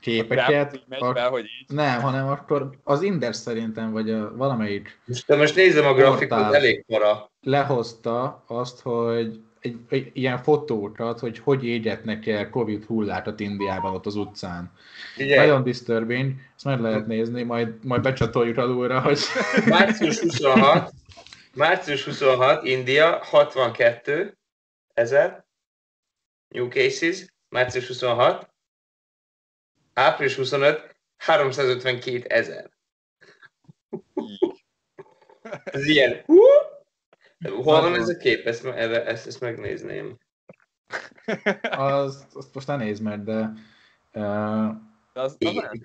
[0.00, 1.76] képeket, megy ak- be, hogy így.
[1.76, 6.52] nem, hanem akkor az Index szerintem, vagy a, valamelyik most, de most nézem a grafikot,
[6.52, 7.30] elég para.
[7.42, 14.06] lehozta azt, hogy egy, egy ilyen fotókat, hogy hogy égetnek el Covid hullákat Indiában ott
[14.06, 14.72] az utcán.
[15.16, 19.18] Ugye, Nagyon disturbing, ezt meg lehet nézni, majd, majd becsatoljuk alulra, hogy
[19.66, 20.92] március 26,
[21.54, 24.38] március 26, India, 62
[24.94, 25.44] ezer
[26.48, 28.48] new cases, március 26,
[29.94, 32.70] április 25, 352 ezer.
[35.64, 36.38] Ez ilyen, hú!
[37.48, 38.46] Hol van ez a kép?
[38.46, 40.18] Ezt, erre- ezt, ezt megnézném.
[41.70, 43.52] az, azt most ne nézd meg, de
[44.12, 44.70] uh,
[45.12, 45.80] De az, az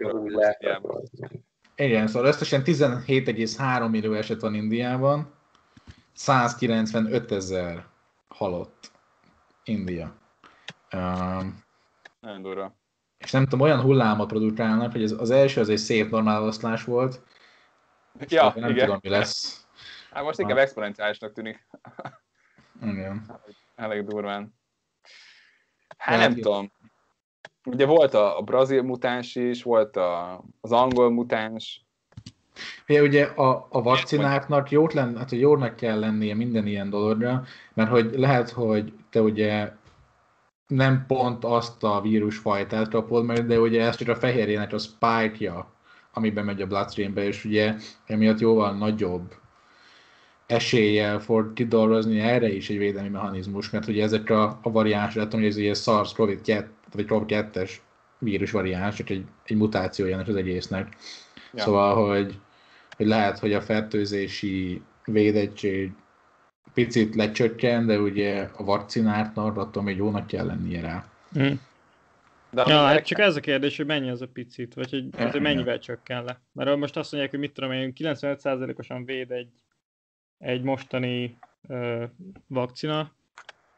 [1.76, 5.34] igen, szóval összesen 17,3 millió eset van Indiában,
[6.14, 7.86] 195 ezer
[8.28, 8.92] halott
[9.64, 10.16] India.
[10.94, 11.64] Um,
[12.20, 12.76] Nagyon durva.
[13.18, 16.52] és nem tudom, olyan hullámot produkálnak, hogy az, az első az egy szép normál
[16.86, 17.22] volt,
[18.28, 18.86] Ja, nem igen.
[18.86, 19.65] tudom, mi lesz.
[20.16, 21.68] Hát most inkább exponenciálisnak tűnik.
[22.92, 23.26] Igen.
[23.76, 24.54] Elég durván.
[25.98, 26.44] Hát Hát nem igen.
[26.44, 26.72] tudom.
[27.66, 31.86] Ugye volt a, a brazil mutáns is, volt a, az angol mutáns.
[32.88, 37.44] Ugye, ugye a, a vakcináknak jót lenne, hát hogy jónak kell lennie minden ilyen dologra,
[37.74, 39.72] mert hogy lehet, hogy te ugye
[40.68, 45.74] nem pont azt a vírusfajtát kapod meg, de ugye ez csak a fehérjének a spike-ja,
[46.14, 47.76] amiben megy a bloodstreambe, és ugye
[48.06, 49.44] emiatt jóval nagyobb
[50.48, 55.40] eséllyel fog kidolgozni erre is egy védelmi mechanizmus, mert ugye ezek a, a variánsok, látom,
[55.40, 57.72] hogy ez ugye SARS-CoV-2, vagy CoV-2-es
[58.20, 60.88] vírus variáns, csak egy, egy mutációja az egésznek.
[60.88, 61.00] Ja.
[61.54, 61.64] Ja.
[61.64, 62.40] Szóval, hogy,
[62.98, 65.92] hogy lehet, hogy a fertőzési védettség
[66.74, 71.06] picit lecsökken, de ugye a vakcináknak attól még jónak kell lennie rá.
[71.34, 71.54] Hm.
[72.50, 75.30] De Ja, hát csak ez a kérdés, hogy mennyi az a picit, vagy hogy, Ja,
[75.30, 76.42] hogy mennyivel csökken le.
[76.52, 79.50] Mert most azt mondják, hogy mit tudom én, 95%-osan véd egy,
[80.40, 82.04] egy mostani ö,
[82.48, 83.12] vakcina,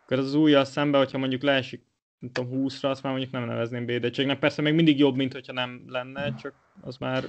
[0.04, 1.86] akkor az, újjal szemben, hogyha mondjuk leesik,
[2.20, 4.39] nem tudom, 20-ra, azt már mondjuk nem nevezném védettségnek.
[4.39, 7.24] Persze még mindig jobb, mint hogyha nem lenne, csak az már...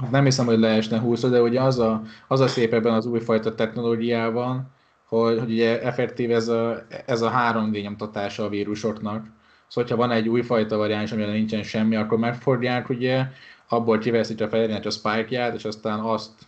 [0.00, 3.06] Hát Nem hiszem, hogy leesne 20 de ugye az a, az a szép ebben az
[3.06, 4.70] újfajta technológiában,
[5.04, 9.20] hogy, hogy ugye effektív ez a, ez a 3D nyomtatása a vírusoknak.
[9.68, 13.26] Szóval, hogyha van egy újfajta variáns, amire nincsen semmi, akkor megfordják, ugye,
[13.68, 16.47] abból kiveszik a fehérjének a spike-ját, és aztán azt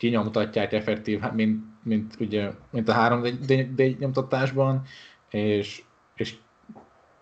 [0.00, 4.82] kinyomtatják effektív, mint, mint, ugye, mint a 3D nyomtatásban,
[5.30, 5.82] és,
[6.14, 6.34] és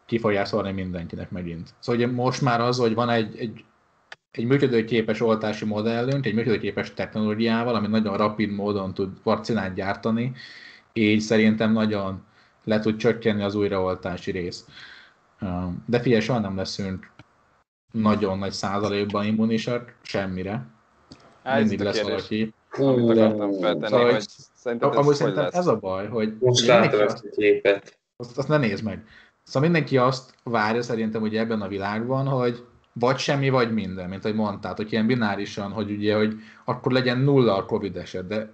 [0.06, 1.74] ki fogják szólni mindenkinek megint.
[1.78, 3.64] Szóval ugye most már az, hogy van egy, egy,
[4.30, 10.32] egy működőképes oltási modellünk, egy működőképes technológiával, ami nagyon rapid módon tud vakcinát gyártani,
[10.92, 12.22] így szerintem nagyon
[12.64, 14.66] le tud csökkenni az újraoltási rész.
[15.86, 17.10] De figyelj, soha nem leszünk
[17.92, 20.66] nagyon nagy százalékban immunisak, semmire.
[21.42, 22.56] Ez Mindig lesz kérdés, valaki.
[22.70, 25.54] Amit de- akartam feltenni, szóval, hogy szerinted Amúgy ez hogy szerintem lesz?
[25.54, 27.98] ez a baj, hogy Most azt- ezt a képet.
[28.16, 29.04] azt, azt ne nézd meg.
[29.42, 34.24] Szóval mindenki azt várja szerintem ugye ebben a világban, hogy vagy semmi, vagy minden, mint
[34.24, 38.52] ahogy mondtál, hogy ilyen binárisan, hogy ugye, hogy akkor legyen nulla a Covid eset, de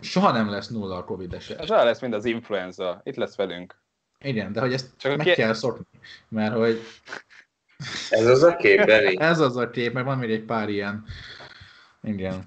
[0.00, 1.58] soha nem lesz nulla a Covid eset.
[1.60, 3.00] Ez olyan lesz, mint az influenza.
[3.04, 3.74] Itt lesz velünk.
[4.24, 5.84] Igen, de hogy ezt Csak meg ké- kell szokni,
[6.28, 6.80] mert hogy
[8.10, 8.78] Ez az a kép,
[9.30, 11.04] ez az a kép, mert van még egy pár ilyen,
[12.02, 12.42] igen.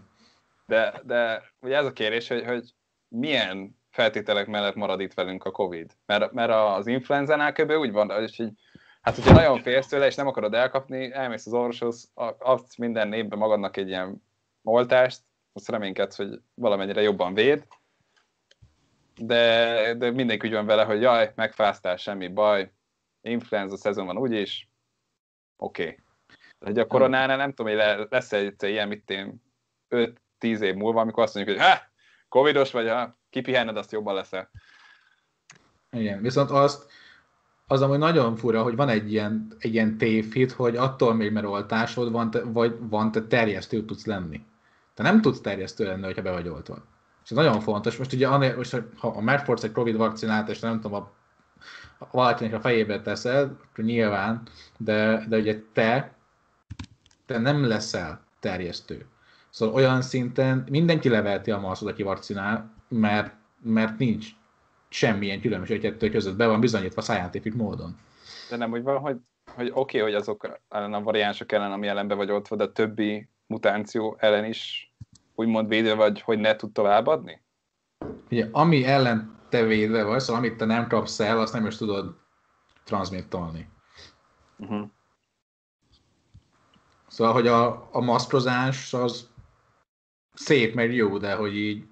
[0.65, 2.73] De, de ugye ez a kérdés, hogy, hogy
[3.07, 5.91] milyen feltételek mellett marad itt velünk a Covid.
[6.05, 7.71] Mert, mert az influenzánál kb.
[7.71, 8.53] úgy van, hogy így,
[9.01, 13.13] hát hogyha nagyon félsz tőle, és nem akarod elkapni, elmész az orvoshoz, a- adsz minden
[13.13, 14.23] évben magadnak egy ilyen
[14.63, 15.21] oltást,
[15.53, 17.67] azt reménykedsz, hogy valamennyire jobban véd,
[19.15, 22.71] de, de mindenki úgy van vele, hogy jaj, megfáztál, semmi baj,
[23.21, 24.69] influenza szezon van úgyis,
[25.57, 25.83] oké.
[25.83, 25.97] Okay.
[26.59, 29.41] Hogy a koronánál nem tudom, hogy le- lesz egy ilyen, mit én,
[30.43, 31.77] 5-10 év múlva, amikor azt mondjuk, hogy ha,
[32.29, 34.49] covidos vagy, ha kipihenned, azt jobban leszel.
[35.91, 36.91] Igen, viszont azt,
[37.67, 41.45] az amúgy nagyon fura, hogy van egy ilyen, egy ilyen tévhit, hogy attól még, mert
[41.45, 44.45] oltásod van, te, vagy van, te terjesztő tudsz lenni.
[44.93, 46.75] Te nem tudsz terjesztő lenni, hogyha be vagy oltva.
[47.23, 47.97] És ez nagyon fontos.
[47.97, 51.11] Most ugye, most, ha a megfordsz egy Covid vakcinát, és nem tudom, a,
[51.97, 54.41] a valakinek a fejébe teszed, akkor nyilván,
[54.77, 56.15] de, de ugye te,
[57.25, 59.05] te nem leszel terjesztő.
[59.53, 64.27] Szóval olyan szinten mindenki levelti a maszkot, aki vakcinál, mert, mert nincs
[64.89, 67.97] semmilyen különbség kettő között, be van bizonyítva scientific módon.
[68.49, 69.17] De nem úgy van, hogy,
[69.55, 72.63] hogy oké, okay, hogy azok ellen a variánsok ellen, ami ellen be vagy oltva, de
[72.63, 74.93] a többi mutáció ellen is
[75.35, 77.41] úgymond védve vagy, hogy ne tud továbbadni?
[78.31, 81.77] Ugye, ami ellen te védve vagy, szóval amit te nem kapsz el, azt nem is
[81.77, 82.15] tudod
[82.83, 83.69] transmittolni.
[84.57, 84.89] Uh-huh.
[87.07, 89.31] Szóval, hogy a, a maszkrozás az
[90.33, 91.85] szép, meg jó, de hogy így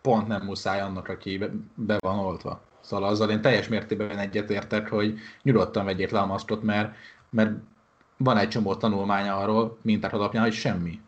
[0.00, 2.62] pont nem muszáj annak, aki be, be van oltva.
[2.80, 6.94] Szóval azzal én teljes mértékben egyetértek, hogy nyugodtan vegyék le a maszkot, mert,
[7.30, 7.52] mert
[8.16, 11.00] van egy csomó tanulmány arról, minták alapján, hogy semmi.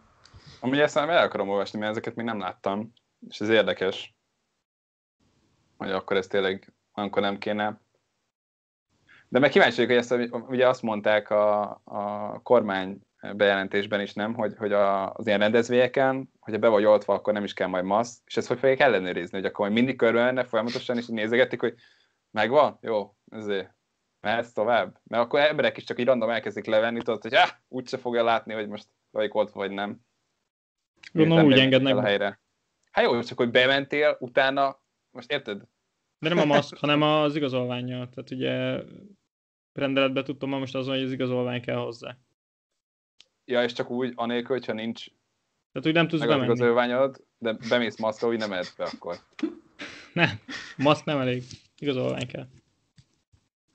[0.60, 2.92] Amúgy ezt már el akarom olvasni, mert ezeket még nem láttam,
[3.28, 4.14] és ez érdekes,
[5.76, 7.80] hogy akkor ez tényleg olyankor nem kéne.
[9.28, 13.00] De meg kíváncsi vagyok, hogy ezt ugye azt mondták a, a kormány
[13.32, 17.44] bejelentésben is, nem, hogy, hogy a, az ilyen rendezvényeken, hogyha be vagy oltva, akkor nem
[17.44, 20.96] is kell majd maszk, és ezt hogy fogják ellenőrizni, hogy akkor mindig körbe menne folyamatosan,
[20.96, 21.74] és nézegetik, hogy
[22.30, 22.78] megvan?
[22.80, 23.74] Jó, ezért
[24.20, 25.00] mehetsz tovább.
[25.04, 28.52] Mert akkor emberek is csak így random elkezdik levenni, tudod, hogy ah, úgyse fogja látni,
[28.52, 30.00] hogy most vagy oltva, vagy nem.
[31.12, 32.40] Gondolom úgy engednek a helyre.
[32.90, 35.62] Hát jó, csak hogy bementél, utána, most érted?
[36.18, 38.08] De nem a maszk, hanem az igazolványa.
[38.08, 38.82] Tehát ugye
[39.72, 42.16] rendeletbe tudtam most azon, hogy az igazolvány kell hozzá.
[43.44, 45.04] Ja, és csak úgy, anélkül, hogyha nincs
[45.72, 46.76] Tehát úgy nem tudsz Megadjuk az bemenni.
[46.76, 49.16] ölványod, de bemész maszkba, úgy nem mehetsz be akkor.
[50.12, 50.28] Nem,
[50.76, 51.42] maszk nem elég.
[51.78, 52.46] Igazolvány kell.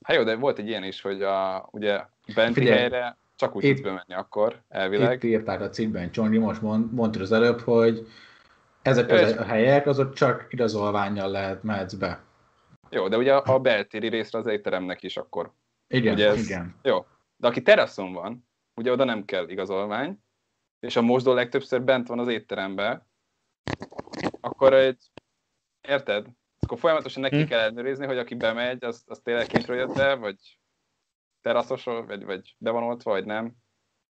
[0.06, 2.02] Hát jó, de volt egy ilyen is, hogy a, ugye
[2.36, 2.78] benti Figyelj.
[2.80, 5.24] helyre csak úgy Itt- tudsz bemenni akkor, elvileg.
[5.24, 8.08] Itt írták a cikkben, Csonyi, most mond, mondtad az előbb, hogy
[8.82, 12.24] ezek az a helyek, azok csak igazolványjal lehet mehetsz be.
[12.90, 15.52] Jó, de ugye a, a beltéri részre az étteremnek is akkor.
[15.88, 16.76] Igen, Ugye ez- igen.
[16.84, 17.06] Jó,
[17.38, 18.48] de aki teraszon van,
[18.80, 20.20] ugye oda nem kell igazolvány,
[20.80, 23.08] és a mosdó legtöbbször bent van az étteremben,
[24.42, 25.12] akkor egy,
[25.88, 26.28] érted?
[26.60, 27.48] Akkor folyamatosan neki Hm.
[27.48, 30.36] kell ellenőrizni, hogy aki bemegy, az, az tényleg kintről jött be, vagy
[31.42, 33.54] teraszosról, vagy, vagy be van oltva, vagy nem.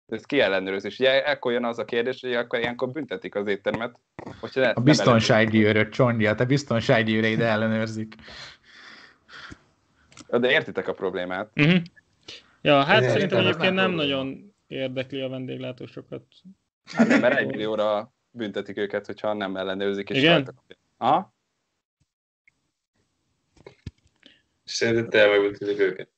[0.07, 3.47] Ez ki ellenőrzi, és ugye ekkor jön az a kérdés, hogy akkor ilyenkor büntetik az
[3.47, 3.99] éttermet.
[4.39, 8.15] Hogyha ne, A nem biztonsági őrök, Csonyi, a te biztonsági őreid ellenőrzik.
[10.29, 11.51] De értitek a problémát.
[11.55, 11.81] Uh-huh.
[12.61, 14.01] Ja, hát Ez szerintem nem egyébként nem probléma.
[14.01, 16.25] nagyon érdekli a vendéglátósokat.
[16.85, 20.09] Hát nem, mert egy millióra büntetik őket, hogyha nem ellenőrzik.
[20.09, 20.33] És Igen?
[20.33, 20.63] rajta-
[20.97, 21.35] Aha.
[24.63, 26.09] Szerinted te megbüntetik őket.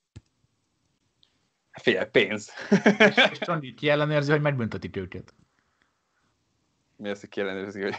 [1.71, 2.51] Figyelj, pénz.
[3.31, 5.33] És Csonyi ki ellenőrzi, hogy megbüntetik őket.
[6.95, 7.95] Mi az, hogy kiellenőrzi, hogy...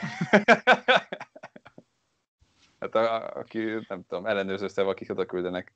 [2.80, 3.58] hát a, a, aki,
[3.88, 5.74] nem tudom, ellenőrző szerv, akik oda küldenek.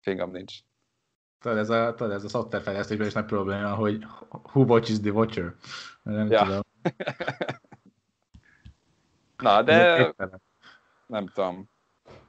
[0.00, 0.54] Fingam nincs.
[1.40, 4.04] Tudod, ez a, tudod, ez a szoftverfejlesztésben is nagy probléma, hogy
[4.52, 5.54] who watches the watcher.
[6.02, 6.42] Nem Ja.
[6.44, 6.60] tudom.
[9.36, 10.14] Na, de
[11.06, 11.70] nem tudom.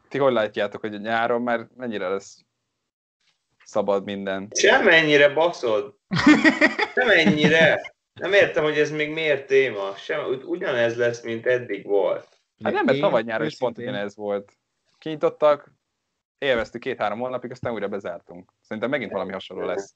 [0.07, 2.45] Ti hogy látjátok, hogy nyáron már mennyire lesz
[3.63, 4.47] szabad minden?
[4.55, 5.95] Semennyire baszod.
[6.95, 7.93] Nem ennyire.
[8.13, 9.95] Nem értem, hogy ez még miért téma.
[9.95, 12.39] Sem, ugy- ugyanez lesz, mint eddig volt.
[12.63, 14.57] Hát nem, mert tavaly nyáron is pont ugyanez volt.
[14.97, 15.71] Kinyitottak,
[16.37, 18.51] élveztük két-három hónapig, aztán újra bezártunk.
[18.67, 19.95] Szerintem megint valami hasonló lesz.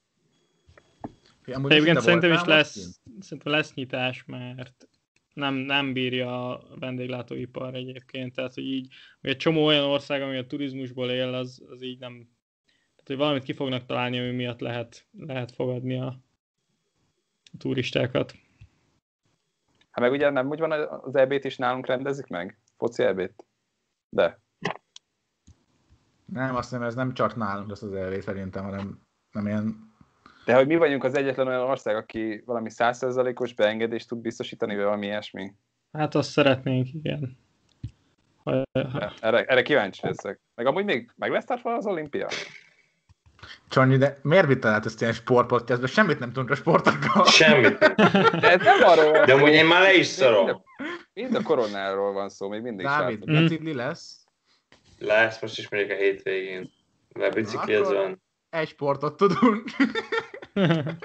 [1.45, 4.87] Amúgy Egyébként szerintem is lesz, szerintem lesz nyitás, mert
[5.33, 10.37] nem, nem bírja a vendéglátóipar egyébként, tehát hogy így, hogy egy csomó olyan ország, ami
[10.37, 12.11] a turizmusból él, az, az így nem,
[12.65, 16.07] tehát hogy valamit ki fognak találni, ami miatt lehet, lehet fogadni a,
[17.53, 18.33] a turistákat.
[19.91, 22.59] Hát meg ugye nem úgy van, az EB-t is nálunk rendezik meg?
[22.77, 23.45] Foci EB-t?
[24.09, 24.41] De.
[26.33, 28.99] Nem, azt hiszem, ez nem csak nálunk lesz az elvé szerintem, hanem
[29.31, 29.89] nem ilyen...
[30.45, 34.83] De hogy mi vagyunk az egyetlen olyan ország, aki valami százszerzalékos beengedést tud biztosítani, vagy
[34.83, 35.53] valami ilyesmi.
[35.91, 37.37] Hát azt szeretnénk, igen.
[38.43, 38.63] Ha,
[39.21, 40.39] erre, erre kíváncsi leszek.
[40.55, 42.27] Meg amúgy még meg lesz tartva az olimpia?
[43.69, 45.87] Csonyi, de miért vittel át ezt ilyen sportpodcastbe?
[45.87, 47.25] Semmit nem tudunk a sportokról.
[47.25, 47.79] Semmit.
[47.79, 47.93] nem.
[48.41, 50.49] De ez nem arról De amúgy én már le is Mind szarom.
[50.49, 50.61] a,
[51.13, 54.20] mind a koronáról van szó, még mindig Dávid, bicikli lesz,
[55.01, 56.71] Lesz most is mondjuk a hétvégén.
[57.13, 58.21] Mert bicikli ez Akkor- van.
[58.49, 59.69] egy sportot tudunk.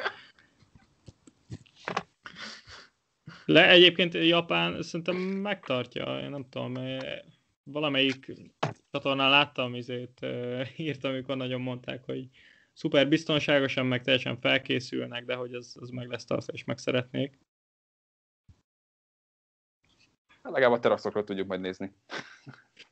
[3.45, 6.99] Le, egyébként Japán szerintem megtartja, én nem tudom,
[7.63, 8.33] valamelyik
[8.91, 12.29] csatornán láttam izét, eh, írt, amikor nagyon mondták, hogy
[12.73, 17.39] szuper biztonságosan, meg teljesen felkészülnek, de hogy az, az meg lesz tartva, és meg szeretnék.
[20.43, 21.93] Hát Legalább a teraszokról tudjuk majd nézni.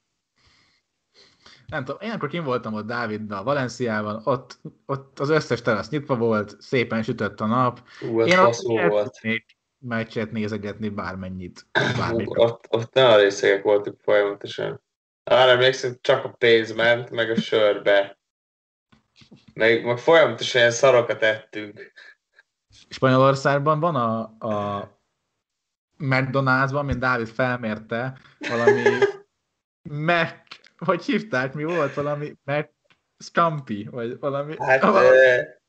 [1.74, 6.16] Nem tudom, én akkor kim voltam ott Dáviddal, Valenciában, ott, ott az összes terasz nyitva
[6.16, 7.80] volt, szépen sütött a nap.
[8.02, 9.20] Ú, Én ott volt.
[9.78, 11.66] meccset nézegetni bármennyit.
[11.98, 12.28] Bármit.
[12.30, 14.82] Ott, ott nem a részegek voltunk folyamatosan.
[15.24, 18.18] Arra emlékszem, csak a pénz ment, meg a sörbe.
[19.54, 21.92] Meg, meg folyamatosan ilyen szarokat ettünk.
[22.88, 24.88] Spanyolországban van a, a
[25.96, 28.82] McDonald'sban, mint Dávid felmérte, valami
[30.08, 32.66] Mac, hogy hívták, mi volt valami Mac
[33.18, 35.16] Scampi, vagy valami, Hát, valami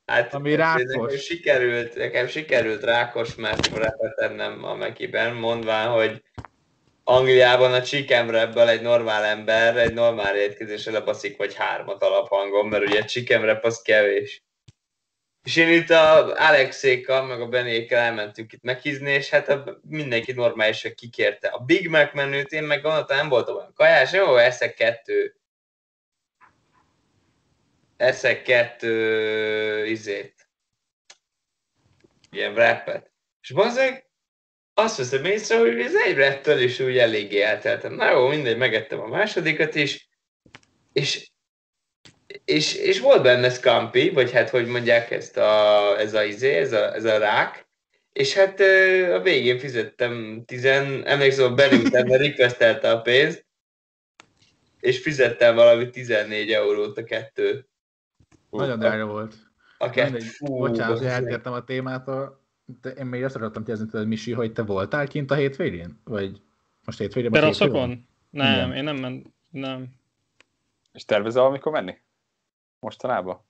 [0.05, 1.23] hát Ami nekem rákos.
[1.23, 6.23] sikerült, nekem sikerült rákos mert repetennem a Mekiben, mondván, hogy
[7.03, 12.85] Angliában a chicken wrapből egy normál ember egy normál étkezésre lebaszik vagy hármat alaphangon, mert
[12.85, 14.44] ugye chicken wrap az kevés.
[15.45, 19.53] És én itt a Alexékkal, meg a Benékkel elmentünk itt meghizni, és hát
[19.89, 21.47] mindenki normálisan kikérte.
[21.47, 25.35] A Big Mac menüt én meg gondoltam, nem voltam olyan kajás, jó, eszek kettő
[27.97, 30.47] eszek kettő izét.
[32.31, 33.11] Ilyen wrappet.
[33.41, 34.09] És bazdmeg
[34.73, 37.93] azt veszem észre, hogy ez egy wrapptől is úgy eléggé elteltem.
[37.93, 40.09] Na jó, mindegy, megettem a másodikat is,
[40.93, 41.31] és,
[42.45, 46.71] és, és volt benne scampi, vagy hát hogy mondják ezt a, ez a izé, ez
[46.73, 47.67] a, ez a rák,
[48.13, 48.59] és hát
[49.13, 53.45] a végén fizettem tizen, emlékszem, a Benny utána requestelte a pénzt,
[54.79, 57.67] és fizettem valami 14 eurót a kettő.
[58.49, 59.35] nagyon drága volt.
[59.77, 60.11] A kettő.
[60.11, 62.43] Mindegy, bocsánat, hogy eltértem a témától.
[62.81, 66.01] te, én még azt akartam kérdezni tőled, Misi, hogy te voltál kint a hétvégén?
[66.03, 66.41] Vagy
[66.85, 67.29] most hétvégén?
[67.29, 67.71] most hétvégén?
[67.71, 68.07] Teraszokon?
[68.29, 68.73] Nem, Igen.
[68.77, 69.87] én nem ment, nem.
[70.91, 71.97] És tervezel valamikor menni?
[72.85, 73.45] Mostanában?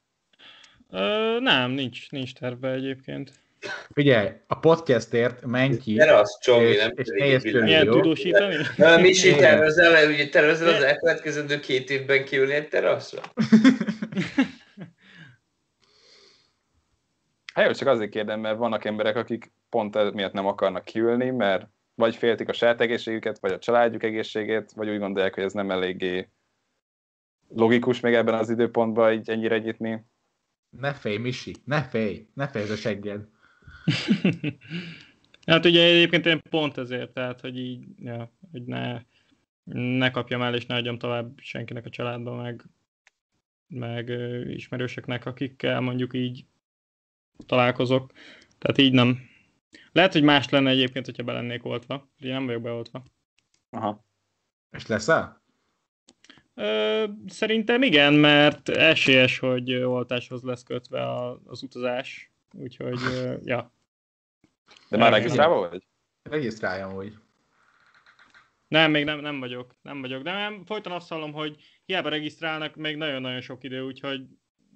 [0.90, 3.32] Ö, nem, nincs, nincs terve egyébként.
[3.94, 7.64] Figyelj, a podcastért menj ki, Gyere az, Csomi, És- nem és nézd körül.
[7.64, 7.92] Milyen Jó.
[7.92, 8.56] tudósítani?
[8.78, 13.22] Na, Misi, tervezel, ugye tervezel az elkövetkezendő két évben kiülni egy teraszra?
[17.54, 21.30] Hát jó, csak azért kérdem, mert vannak emberek, akik pont ez miatt nem akarnak kiülni,
[21.30, 25.54] mert vagy féltik a saját egészségüket, vagy a családjuk egészségét, vagy úgy gondolják, hogy ez
[25.54, 26.30] nem eléggé
[27.48, 30.06] logikus még ebben az időpontban így ennyire nyitni.
[30.70, 33.28] ne félj, Misi, ne félj, ne félj a segged.
[35.46, 39.02] hát ugye egyébként én pont ezért, tehát hogy így, ja, hogy ne,
[39.74, 42.64] ne kapjam el és ne adjam tovább senkinek a családba, meg,
[43.68, 46.46] meg ö, ismerőseknek, akikkel mondjuk így
[47.46, 48.12] találkozok.
[48.58, 49.20] Tehát így nem.
[49.92, 52.10] Lehet, hogy más lenne egyébként, hogyha be lennék oltva.
[52.22, 53.04] Ugye nem vagyok beoltva.
[53.70, 54.06] Aha.
[54.72, 55.42] És leszel?
[56.56, 62.32] Ö, szerintem igen, mert esélyes, hogy oltáshoz lesz kötve a, az utazás.
[62.54, 63.72] Úgyhogy, ö, ja.
[64.90, 65.84] De már regisztrálva vagy?
[66.24, 67.14] Regisztráljam úgy.
[68.68, 70.22] Nem, még nem, nem vagyok, nem vagyok.
[70.22, 74.22] De nem, folyton azt hallom, hogy hiába regisztrálnak, még nagyon-nagyon sok idő, úgyhogy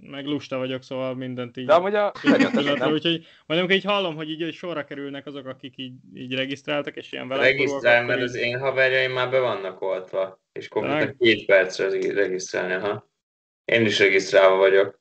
[0.02, 1.66] meg lusta vagyok, szóval mindent így.
[1.66, 2.12] De amúgy a
[2.52, 6.96] pillanatra, úgyhogy majd amikor így hallom, hogy így sorra kerülnek azok, akik így, így regisztráltak,
[6.96, 11.46] és ilyen vele Regisztrálj, mert az én haverjaim már be vannak oltva, és konkrétan két
[11.46, 13.10] percre regisztrálni, ha.
[13.66, 15.00] Én is regisztrálva vagyok.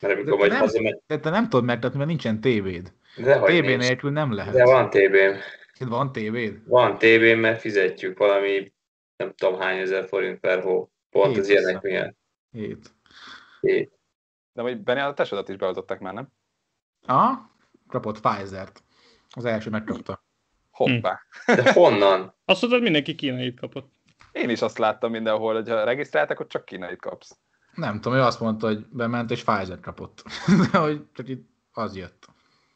[0.00, 2.92] Mert amikor De majd nem- hazamegy, De te nem tudod megtetni, mert nincsen tévéd.
[3.16, 4.54] de TB nélkül nem lehet.
[4.54, 5.36] De van TB-m.
[5.88, 6.68] Van tévéd?
[6.68, 8.72] Van TB-m, mert fizetjük valami,
[9.16, 10.90] nem tudom hány ezer forint per hó.
[11.10, 11.88] Pont az Hét ilyenek össze.
[11.94, 12.16] miatt.
[12.50, 12.94] Hét.
[13.60, 13.92] Hét.
[14.52, 16.28] de vagy Benni, a tesodat is beoltották már, nem?
[17.06, 17.56] Aha,
[17.88, 18.82] kapott Pfizer-t.
[19.34, 20.24] Az első megkapta.
[20.70, 21.20] Hoppá.
[21.46, 22.34] De honnan?
[22.44, 23.92] Azt mondod, mindenki kínait kapott.
[24.38, 27.38] Én is azt láttam mindenhol, hogy ha regisztráltak, akkor csak kínait kapsz.
[27.74, 30.22] Nem tudom, ő azt mondta, hogy bement és Pfizer kapott.
[30.72, 32.26] De hogy csak itt az jött.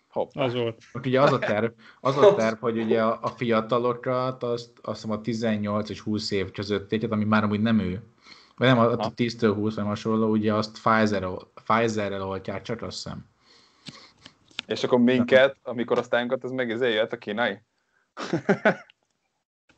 [0.08, 0.44] Hoppá.
[0.44, 0.82] Az volt.
[0.92, 5.00] Most ugye az a terv, az a terv hogy ugye a, a fiatalokat, azt, azt
[5.00, 8.02] hiszem a 18 és 20 év közöttieket, ami már amúgy nem ő,
[8.56, 9.12] vagy nem, a Ha.
[9.16, 11.28] 10-től 20 vagy hasonló, ugye azt Pfizer,
[11.64, 13.26] Pfizerrel oltják csak, azt hiszem.
[14.66, 17.62] És akkor minket, amikor osztályunkat, ez meg izé jött a kínai?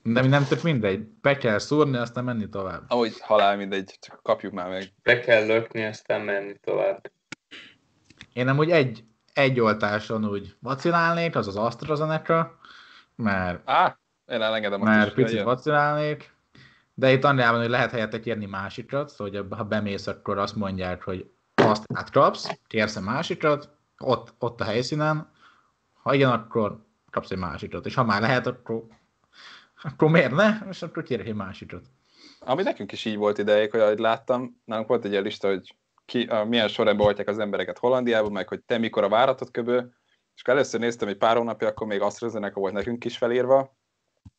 [0.06, 1.06] De mi nem tök mindegy.
[1.20, 2.82] Be kell szúrni, aztán menni tovább.
[2.88, 4.92] Ahogy halál mindegy, csak kapjuk már meg.
[5.02, 7.10] Be kell lökni, aztán menni tovább.
[8.32, 12.58] Én nem úgy egy, egy oltáson úgy vacilálnék, az az AstraZeneca,
[13.16, 15.44] mert, Á, én elengedem mert is, picit jön.
[15.44, 16.32] vacilálnék.
[16.94, 21.02] De itt Angliában, hogy lehet helyette kérni másikat, szóval hogy ha bemész, akkor azt mondják,
[21.02, 25.30] hogy azt átkapsz, kérsz egy másikat, ott, ott a helyszínen,
[26.02, 28.86] ha igen, akkor kapsz egy másikat, és ha már lehet, akkor,
[29.84, 30.58] akkor miért ne?
[30.70, 31.86] És akkor kérek egy másikat.
[32.38, 35.76] Ami nekünk is így volt ideig, hogy ahogy láttam, nálunk volt egy ilyen lista, hogy
[36.04, 39.94] ki, a, milyen sorrendben oltják az embereket Hollandiában, meg hogy te mikor a váratott köbő,
[40.34, 43.76] és akkor először néztem egy pár hónapja, akkor még AstraZeneca volt nekünk is felírva,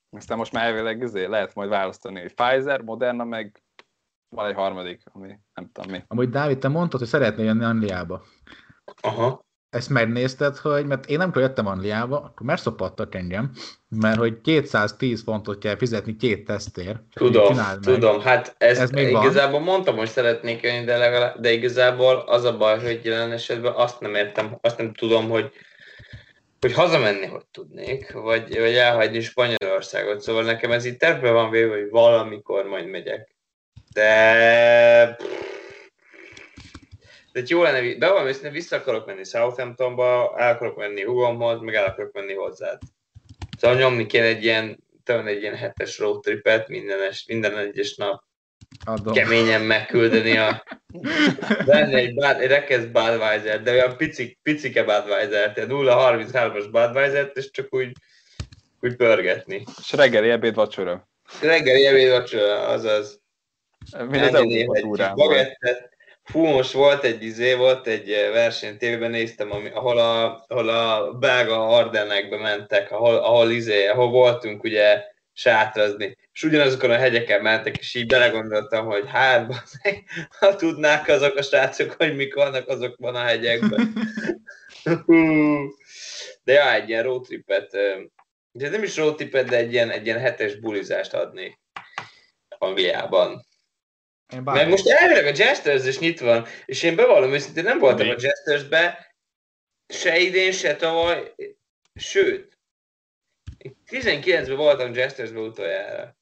[0.09, 3.63] aztán most már elvileg izé lehet majd választani, hogy Pfizer, Moderna, meg
[4.29, 6.03] van egy harmadik, ami nem tudom mi.
[6.07, 8.23] Amúgy Dávid, te mondtad, hogy szeretnél jönni Angliába.
[9.01, 9.44] Aha.
[9.75, 13.51] Ezt megnézted, hogy, mert én amikor jöttem Angliába, akkor megszopattak engem,
[13.89, 16.99] mert hogy 210 fontot kell fizetni két tesztért.
[17.13, 18.21] Tudom, tudom.
[18.21, 19.23] Hát ezt Ez még van?
[19.23, 23.73] igazából mondtam, hogy szeretnék jönni, de, legalább, de igazából az a baj, hogy jelen esetben
[23.73, 25.51] azt nem értem, azt nem tudom, hogy
[26.59, 30.21] hogy hazamenni hogy tudnék, vagy, vagy elhagyni Spanyolországot.
[30.21, 33.35] Szóval nekem ez így tervben van véve, hogy valamikor majd megyek.
[33.93, 35.17] De...
[37.35, 41.75] De jó lenne, de van őszintén vissza akarok menni Southamptonba, el akarok menni hugomhoz, meg
[41.75, 42.79] el akarok menni hozzád.
[43.57, 47.95] Szóval nyomni kéne egy ilyen, talán egy ilyen hetes road tripet minden, es, minden egyes
[47.95, 48.23] nap
[48.85, 49.13] Adom.
[49.13, 50.63] keményen megküldeni a
[51.65, 57.51] venni egy, bad, egy rekesz Budweiser, de olyan pici, picike Budweiser, tehát 0,33-as Budweiser, és
[57.51, 57.91] csak úgy,
[58.81, 59.63] úgy pörgetni.
[59.79, 61.07] És reggeli, ebéd, vacsora.
[61.41, 63.21] Reggeli ebéd vacsora, azaz.
[63.97, 65.94] Mind az Európa túrán bagettet.
[66.25, 70.69] Fú, most volt egy izé, volt egy eh, verseny, tévében néztem, ami, ahol, a, ahol
[70.69, 75.03] a belga Ardennekbe mentek, ahol, ahol, izé, ahol voltunk ugye
[75.33, 79.53] sátrazni, és ugyanazokon a hegyeken mentek, és így belegondoltam, hogy hát,
[80.39, 83.93] ha tudnák azok a srácok, hogy mik vannak azokban a hegyekben.
[86.43, 87.97] De ja, egy ilyen roadtripet, eh,
[88.51, 91.59] de nem is roadtripet, de egy ilyen, egy ilyen hetes bulizást adnék
[92.57, 93.45] Angliában.
[94.33, 94.67] Én bár...
[94.67, 99.15] most elvileg a Jesters is nyitva van, és én bevallom őszintén, nem voltam a Jesters-be,
[99.87, 101.35] se idén, se tavaly,
[101.95, 102.55] sőt,
[103.91, 106.17] 19-ben voltam Jestersbe utoljára.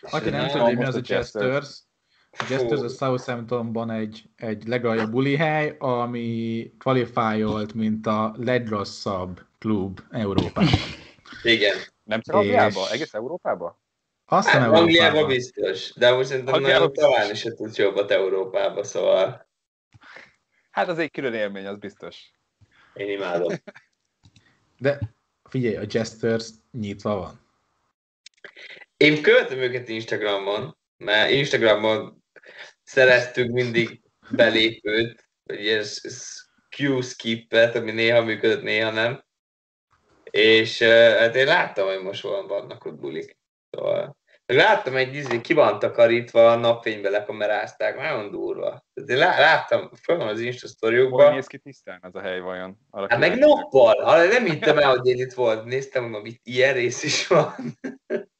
[0.00, 1.82] Aki nem Nem, tudja, hogy mi az a Jesters.
[2.30, 10.00] A Jesters a Southamptonban egy, egy legaljabb buli hely, ami kvalifiált, mint a legrosszabb klub
[10.10, 10.68] Európában.
[11.42, 11.76] Igen.
[12.02, 12.90] Nem csak És- Angliába?
[12.90, 13.82] Egész Európába?
[14.24, 15.26] Azt Hát, Angliában Európában.
[15.28, 17.10] biztos, de most szerintem Angliában nagyon biztos.
[17.12, 19.48] találni se tudsz jobbat Európába, szóval
[20.70, 22.30] Hát az egy külön élmény, az biztos.
[22.92, 23.52] én imádom.
[24.78, 24.98] De
[25.50, 27.40] figyelj, a Jesters nyitva van.
[28.96, 32.24] Én követem őket Instagramon, mert Instagramon
[32.82, 36.42] szereztünk mindig belépőt, vagy ilyen s-
[36.78, 39.24] Q-skipet, ami néha működött, néha nem.
[40.30, 43.36] És hát én láttam, hogy most van, vannak ott bulik.
[43.74, 44.16] Szóval,
[44.46, 48.84] láttam egy izé, ki van takarítva, a napfénybe lekamerázták, nagyon durva.
[48.94, 52.78] Lá- láttam, föl van az Insta Hogy sztoriukban, néz ki tisztán az a hely vajon?
[52.90, 56.40] Arra Hát meg nappal, ha nem hittem el, hogy én itt volt, néztem, mondom, itt
[56.42, 57.54] ilyen rész is van.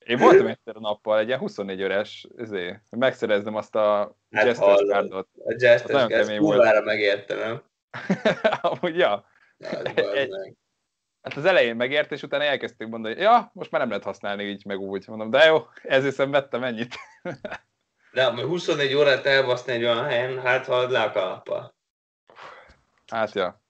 [0.06, 4.46] Én voltam egyszer a nappal, egy ilyen 24 óres, ezért, hogy megszereznem azt a Hát
[4.46, 5.28] Jesters cardot.
[5.44, 7.62] A Jesters kurvára megérte, nem?
[8.60, 9.26] Amúgy, ja.
[9.58, 10.56] Bazd Egy- meg.
[11.24, 14.42] Hát az elején megért, és utána elkezdtük mondani, hogy ja, most már nem lehet használni
[14.42, 15.08] így, meg úgy.
[15.08, 16.94] Mondom, de jó, ezért szenvedtem ennyit.
[18.12, 21.74] De majd 24 órát elbaszni egy olyan helyen, hát halad le a kalappal.
[23.06, 23.62] Hát, ja.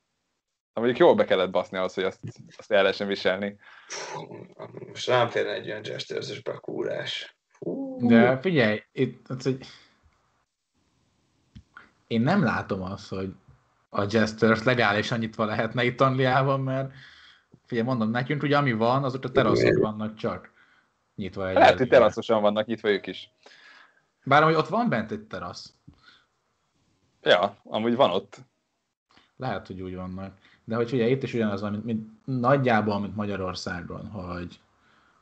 [0.73, 2.21] De mondjuk jól be kellett baszni ahhoz, hogy azt,
[2.57, 3.57] azt el lehessen viselni.
[3.87, 4.47] Fú,
[4.89, 7.37] Most rám férne egy olyan Jesters-es bekúrás.
[7.49, 7.97] Fú.
[8.09, 9.67] De figyelj, itt, az, hogy
[12.07, 13.35] én nem látom azt, hogy
[13.89, 16.93] a Jesters legálisan nyitva lehetne itt Angliában, mert
[17.75, 20.51] figyelj, mondom, nekünk ugye ami van, azok a teraszok vannak csak
[21.15, 21.55] nyitva egy.
[21.55, 23.31] Lehet, hogy teraszosan vannak nyitva ők is.
[24.25, 25.75] Bár hogy ott van bent egy terasz.
[27.23, 28.41] Ja, amúgy van ott.
[29.37, 30.39] Lehet, hogy úgy vannak.
[30.65, 34.61] De hogy ugye itt is ugyanaz van, mint, mint nagyjából, mint Magyarországon, hogy,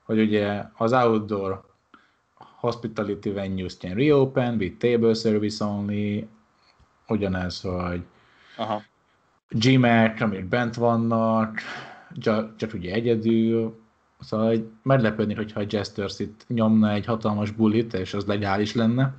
[0.03, 1.65] hogy ugye az outdoor
[2.35, 6.29] hospitality venues can reopen with table service only,
[7.09, 8.03] ugyanez, hogy
[8.57, 8.83] Aha.
[9.51, 11.61] gymek, amik bent vannak,
[12.21, 13.81] csak, ugye egyedül,
[14.21, 19.15] szóval hogy meglepődni, hogyha a Jesters itt nyomna egy hatalmas bulit, és az legális lenne.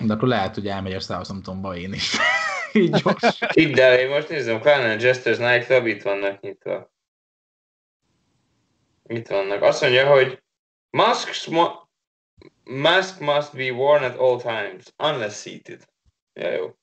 [0.00, 2.16] De akkor lehet, hogy elmegy a Southamptonba én is.
[2.72, 3.38] Így gyors.
[3.54, 6.92] Hidd el, én most nézem, Clan Jesters Night Club itt vannak nyitva.
[9.06, 9.62] Itt vannak.
[9.62, 10.42] Azt mondja, hogy
[10.90, 11.88] Masks mo-
[12.64, 15.88] mask must be worn at all times, unless seated.
[16.32, 16.76] Ja, jó.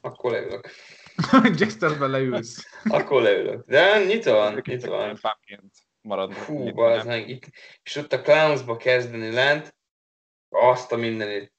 [0.00, 0.70] Akkor leülök.
[1.58, 2.68] Jesterbe leülsz.
[2.84, 3.66] Akkor leülök.
[3.66, 5.16] De nyitva van, nyitva van.
[5.16, 5.72] Fámként
[6.06, 6.34] marad.
[6.48, 7.06] Nem?
[7.06, 7.50] meg, itt,
[7.82, 9.76] és ott a Clownsba kezdeni lent,
[10.48, 11.52] azt a mindenit.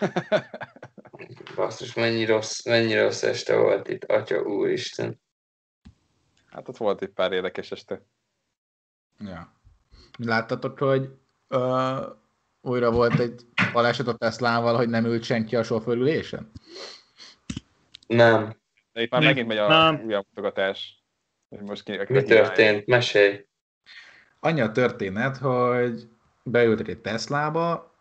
[1.54, 5.20] Basszus, mennyi rossz, mennyi rossz este volt itt, atya úristen.
[6.50, 8.02] Hát ott volt egy pár érdekes este.
[9.18, 9.60] Ja.
[10.18, 11.10] Láttatok, hogy
[11.48, 12.06] uh,
[12.60, 16.50] újra volt egy baleset a Teslával, hogy nem ült senki a sofőrülésen?
[18.06, 18.56] Nem.
[18.92, 19.26] De itt már Mi?
[19.26, 20.02] megint megy a Nem.
[20.04, 21.04] újabb mutogatás.
[21.48, 22.86] Most ki, Mi történt?
[22.86, 23.46] Mesélj.
[24.40, 26.08] Annyi a történet, hogy
[26.42, 27.94] beültek egy Teslába,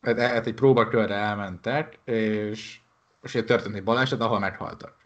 [0.00, 2.78] hát hát egy próbakörre elmentek, és,
[3.22, 4.96] és történt egy baleset, ahol meghaltak.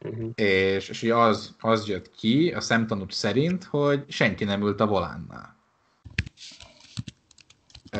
[0.00, 0.30] Uh-huh.
[0.34, 5.56] És, és az, az jött ki a szemtanúk szerint, hogy senki nem ült a volánnál.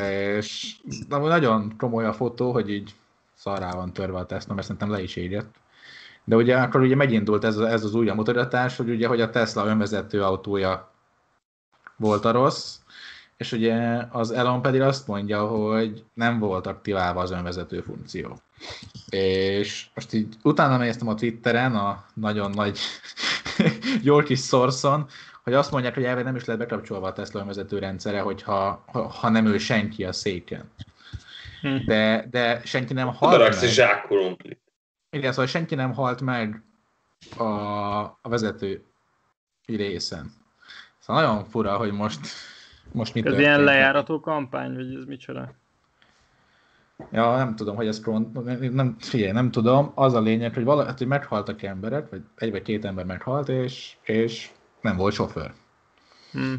[0.01, 0.75] És
[1.09, 2.95] amúgy nagyon komoly a fotó, hogy így
[3.37, 5.55] szarrá van törve a Tesla, mert szerintem le is égett.
[6.23, 9.65] De ugye akkor ugye megindult ez, ez az új mutatás, hogy ugye hogy a Tesla
[9.65, 10.91] önvezető autója
[11.95, 12.79] volt a rossz,
[13.37, 18.39] és ugye az Elon pedig azt mondja, hogy nem volt aktiválva az önvezető funkció.
[19.09, 22.79] És most így utána néztem a Twitteren, a nagyon nagy
[24.03, 25.07] jó kis szorszon,
[25.43, 29.07] hogy azt mondják, hogy elve nem is lehet bekapcsolva a Tesla önvezető rendszere, hogyha, ha,
[29.07, 30.71] ha nem ül senki a széken.
[31.61, 31.85] Hm.
[31.85, 33.71] De, de senki nem halt Odaraksz egy meg.
[33.71, 34.59] zsákkurumplit.
[35.09, 36.63] Igen, szóval senki nem halt meg
[37.37, 37.43] a,
[38.21, 38.83] a vezető
[39.65, 40.31] részen.
[40.99, 42.19] Szóval nagyon fura, hogy most,
[42.91, 43.45] most mi Ez történt.
[43.47, 45.53] ilyen lejárató kampány, vagy ez micsoda?
[47.11, 48.31] Ja, nem tudom, hogy ez kron...
[48.71, 49.91] nem, figyelj, nem tudom.
[49.95, 53.49] Az a lényeg, hogy, vala, hát, hogy meghaltak emberek, vagy egy vagy két ember meghalt,
[53.49, 54.49] és, és
[54.81, 55.53] nem volt sofőr.
[56.31, 56.53] Hm.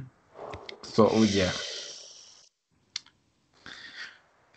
[0.80, 1.46] Szóval ugye.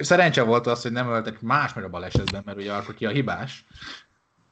[0.01, 3.09] Szerencse volt az, hogy nem öltek más meg a balesetben, mert ugye akkor ki a
[3.09, 3.65] hibás.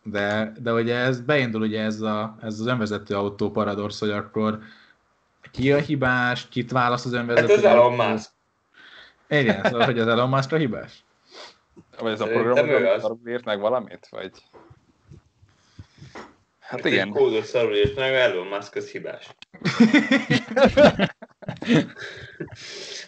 [0.04, 4.60] De, de ugye ez beindul ugye ez, a, ez az önvezető autó paradox, hogy akkor
[5.52, 8.12] ki a hibás, kit választ az önvezető Hát ez Elon autó.
[8.12, 8.30] Musk.
[9.30, 11.04] Igen, szóval, hogy az Elon Musk a hibás.
[12.00, 14.08] Vagy ez a program, írt meg valamit?
[14.10, 14.32] Vagy...
[16.60, 17.10] Hát Egy igen.
[17.10, 19.28] kódot szarul írt meg, Elon Musk az hibás.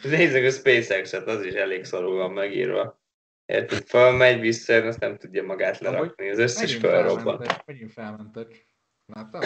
[0.04, 3.00] Nézzük a SpaceX-et, az is elég szarul van megírva.
[3.46, 6.30] Érted, fölmegy, visszajön, azt nem tudja magát lerakni.
[6.30, 8.66] Az összes felmentek, megint felmentek.
[9.06, 9.44] Láttad?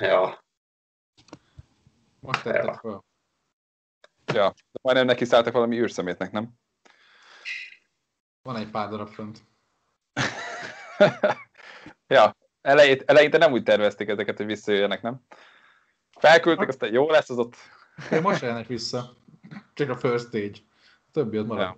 [0.00, 0.44] Ja,
[2.20, 2.78] Most tetted Ja.
[2.82, 3.04] fel.
[4.34, 6.50] Ja, de majdnem neki szálltak valami űrszemétnek, nem?
[8.42, 9.38] Van egy pár darab fönt.
[12.14, 15.20] ja, elejét, eleinte nem úgy tervezték ezeket, hogy visszajöjjenek, nem?
[16.18, 17.54] Felküldték, aztán jó lesz az ott.
[18.10, 19.16] De most jönnek vissza.
[19.74, 20.58] Csak a first stage.
[20.80, 21.76] A többi az marad.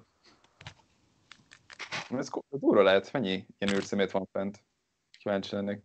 [2.11, 2.18] Ja.
[2.18, 4.64] Ez ko- durva lehet, mennyi ilyen űrszemét van fent?
[5.18, 5.82] Kíváncsi lennék.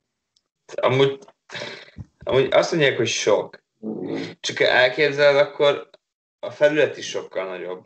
[0.76, 1.20] amúgy,
[2.24, 3.64] amúgy azt mondják, hogy sok.
[4.40, 5.90] Csak ha elképzeled, akkor
[6.40, 7.86] a felület is sokkal nagyobb.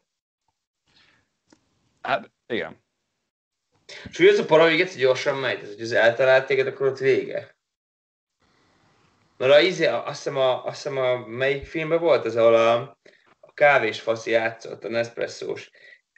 [2.02, 2.84] Hát, igen.
[4.10, 6.98] És ugye az a para, hogy gyorsan megy, tehát hogy az eltalált téged, akkor ott
[6.98, 7.58] vége.
[9.40, 12.74] Mert a, izé, azt, hiszem a, azt hiszem a melyik filmben volt az, ahol a,
[13.40, 15.70] a kávés faszi játszott, a Nespresso-s.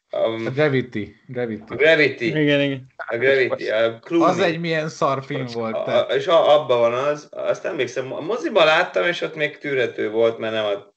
[0.09, 1.15] A A, Gravity.
[1.28, 1.63] Gravity.
[1.67, 2.93] a Gravity, Igen, igen.
[2.95, 4.30] a Gravity, a Clooney.
[4.30, 5.76] Az egy milyen szar film volt.
[5.88, 10.09] a, és a, abban van az, azt emlékszem, a moziban láttam, és ott még tűrhető
[10.09, 10.93] volt, mert nem a...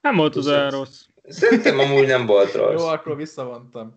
[0.00, 1.00] Nem volt az olyan rossz.
[1.28, 2.80] Szerintem amúgy nem volt rossz.
[2.80, 3.94] Jó, akkor visszavontam.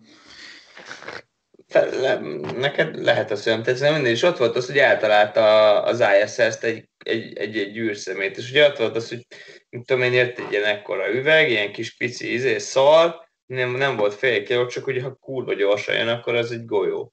[1.68, 2.20] Te, le,
[2.56, 6.89] neked lehet azt nem tetszeni, minden, és ott volt az, hogy eltalálta az ISS-t egy,
[7.04, 9.26] egy, egy, egy űrszemét, és ugye ott volt az, hogy
[9.68, 13.96] mit tudom én, jött egy ilyen ekkora üveg, ilyen kis pici izé, szar, nem, nem
[13.96, 17.12] volt fél kiló, csak ugye ha kurva gyorsan jön, akkor ez egy golyó.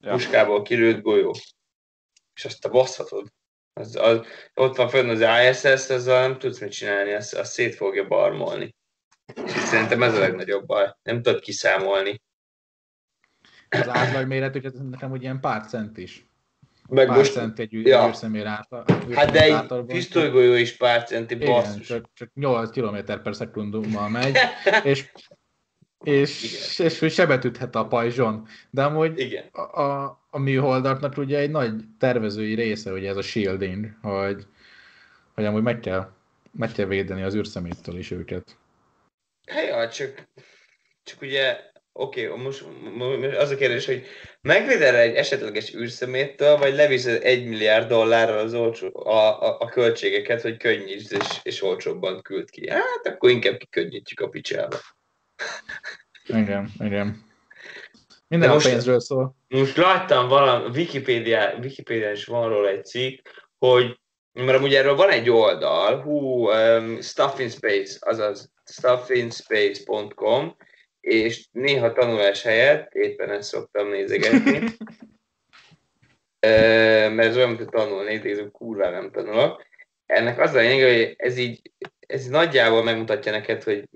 [0.00, 0.12] Ja.
[0.12, 1.34] Puskából kilőtt golyó.
[2.34, 3.32] És azt te baszhatod.
[3.72, 4.20] Az, az,
[4.54, 8.74] ott van fönn az ISS, azzal nem tudsz mit csinálni, azt, azt szét fogja barmolni.
[9.44, 10.94] És szerintem ez a legnagyobb baj.
[11.02, 12.22] Nem tudod kiszámolni.
[13.68, 16.27] Az átlag méretű, ez nekem úgy ilyen pár cent is.
[16.88, 18.08] Meg Pár most, cent egy Ja.
[18.08, 18.90] űrszemér átlag.
[19.14, 21.86] hát de egy pisztolygolyó is pár centi Igen, basszus.
[21.86, 24.36] csak, csak 8 km per szekundummal megy,
[24.82, 25.10] és,
[26.04, 26.42] és,
[26.78, 28.46] és, és sebet üthet a pajzson.
[28.70, 29.44] De amúgy Igen.
[29.52, 34.46] a, a, a műholdatnak ugye egy nagy tervezői része, ugye ez a shielding, hogy,
[35.34, 36.10] hogy amúgy meg kell,
[36.52, 38.56] meg kell védeni az űrszeméttől is őket.
[39.46, 40.28] Hát ja, csak,
[41.02, 41.58] csak ugye,
[41.98, 44.06] oké, okay, most, most az a kérdés, hogy
[44.40, 50.40] megvédel egy esetleges űrszeméttől, vagy leviszed egy milliárd dollárral az olcsó, a, a, a költségeket,
[50.42, 52.70] hogy könnyítsd és, és olcsóbban küld ki.
[52.70, 54.76] Hát akkor inkább kikönnyítjük a picsába.
[56.26, 57.26] Igen, igen.
[58.28, 59.36] Minden De a most- pénzről szól.
[59.48, 63.28] Most láttam valami, Wikipedia, Wikipedia is van róla egy cikk,
[63.58, 63.98] hogy
[64.32, 70.56] mert amúgy erről van egy oldal, hú, um, Stuff in Space, azaz stuffinspace.com,
[71.00, 74.58] és néha tanulás helyett, éppen ezt szoktam nézegetni,
[77.14, 79.66] mert ez olyan, mint tanulni, de ez kurva nem tanulok.
[80.06, 81.72] Ennek az a lényeg, hogy ez így,
[82.06, 83.88] ez nagyjából megmutatja neked, hogy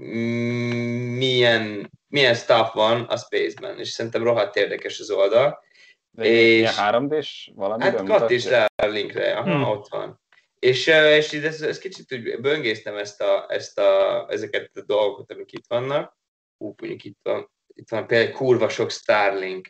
[1.17, 5.65] milyen, milyen stuff van a Space-ben, és szerintem rohadt érdekes az oldal.
[6.11, 7.83] De És- ilyen 3D-s valami?
[7.83, 9.63] Hát kattints rá a linkre, aha, Hmm.
[9.63, 10.21] ott van.
[10.59, 15.53] És, és ez, ez kicsit úgy böngésztem ezt a, ezt a, ezeket a dolgokat, amik
[15.53, 16.17] itt vannak.
[16.63, 19.69] Hú, mondjuk itt van, itt van például kurva sok Starlink.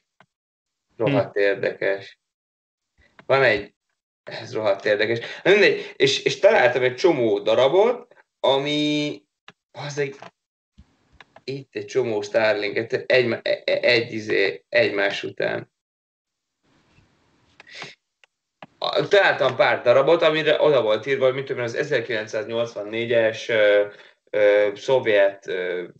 [0.97, 2.19] Rohadt érdekes.
[3.27, 3.75] Van egy,
[4.23, 5.19] ez rohadt érdekes.
[5.43, 9.23] Mindegy, és, és találtam egy csomó darabot, ami,
[9.71, 10.17] az egy,
[11.45, 15.73] itt egy csomó Starlinket, egy, egy, egy, izé, egymás után.
[19.09, 23.93] Találtam pár darabot, amire oda volt írva, hogy mit tudom az 1984-es ö, ö,
[24.75, 25.53] szovjet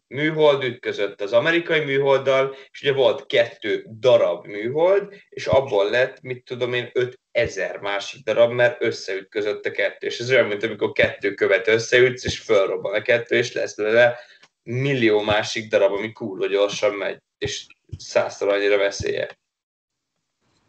[0.07, 6.45] műhold ütközött az amerikai műholddal, és ugye volt kettő darab műhold, és abból lett, mit
[6.45, 10.07] tudom én, 5000 másik darab, mert összeütközött a kettő.
[10.07, 14.19] És ez olyan, mint amikor kettő követ összeütsz, és fölrobban a kettő, és lesz belőle
[14.63, 17.67] millió másik darab, ami kurva gyorsan megy, és
[17.99, 19.39] százszor annyira veszélyes.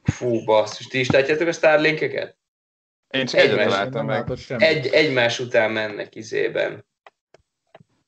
[0.03, 2.37] Fú, basszus, ti is látjátok a Starlinkeket?
[3.09, 4.31] Én csak Egy egyet nem meg.
[4.57, 6.85] Egy, egymás után mennek izében.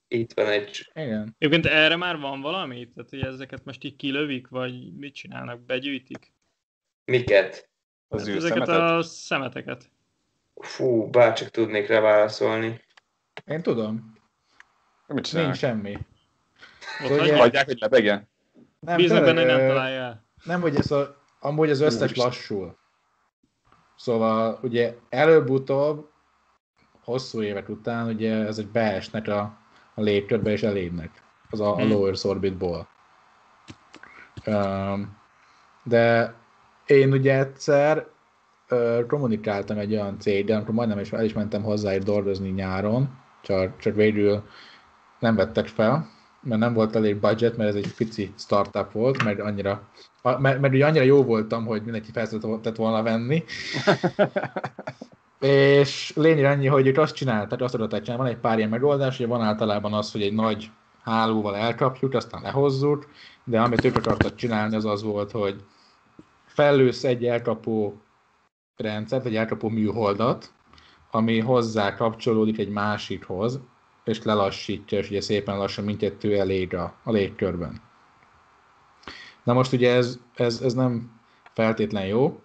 [0.08, 0.92] Itt van egy...
[0.94, 1.36] Igen.
[1.38, 2.90] Egyébként erre már van valami?
[2.96, 5.62] Tehát, hogy ezeket most így kilövik, vagy mit csinálnak?
[5.62, 6.34] Begyűjtik?
[7.06, 7.70] Miket?
[8.08, 8.90] Az Hát ezeket űrszemetet.
[8.90, 9.90] a szemeteket.
[10.56, 12.82] Fú, bárcsak tudnék rá válaszolni.
[13.46, 14.14] Én tudom.
[15.08, 15.52] Mit csinálnak?
[15.52, 15.98] Nincs semmi.
[17.04, 17.40] Ott hagyják.
[17.40, 18.30] Hagyják, hogy lebegjen?
[18.80, 20.26] Nem, Bíznak benne, hogy nem találja el.
[20.44, 22.26] Nem, hogy ez a, amúgy az összes Úristen.
[22.26, 22.78] lassul.
[23.98, 26.10] Szóval ugye előbb-utóbb,
[27.04, 29.58] hosszú évek után, ugye ezek beesnek a,
[29.96, 31.90] a légkörbe és elégnek az a, a Hmm.
[31.90, 32.88] low Earth orbitból.
[34.46, 35.18] Um,
[35.84, 36.34] de
[36.86, 38.08] én ugye egyszer
[38.68, 43.10] ö, kommunikáltam egy olyan céggel, amikor majdnem is el is mentem hozzájuk dolgozni nyáron,
[43.42, 44.44] csak, csak végül
[45.20, 46.10] nem vettek fel,
[46.42, 49.90] mert nem volt elég budget, mert ez egy pici startup volt, mert annyira,
[50.22, 52.28] mert, mert ugye annyira jó voltam, hogy mindenki fel
[52.76, 53.44] volna venni.
[55.46, 59.18] és lényeg annyi, hogy ők azt csinálták, azt adott csinálni, van egy pár ilyen megoldás,
[59.18, 60.72] hogy van általában az, hogy egy nagy
[61.04, 63.08] hálóval elkapjuk, aztán lehozzuk,
[63.44, 65.64] de amit ők akartak csinálni, az az volt, hogy
[66.46, 68.02] fellősz egy elkapó
[68.76, 70.54] rendszert, egy elkapó műholdat,
[71.12, 73.60] ami hozzá kapcsolódik egy másikhoz,
[74.04, 77.82] és lelassítja, és ugye szépen lassan mindkettő elég a, a légkörben.
[79.44, 81.20] Na most ugye ez, ez, ez nem
[81.54, 82.42] feltétlen jó,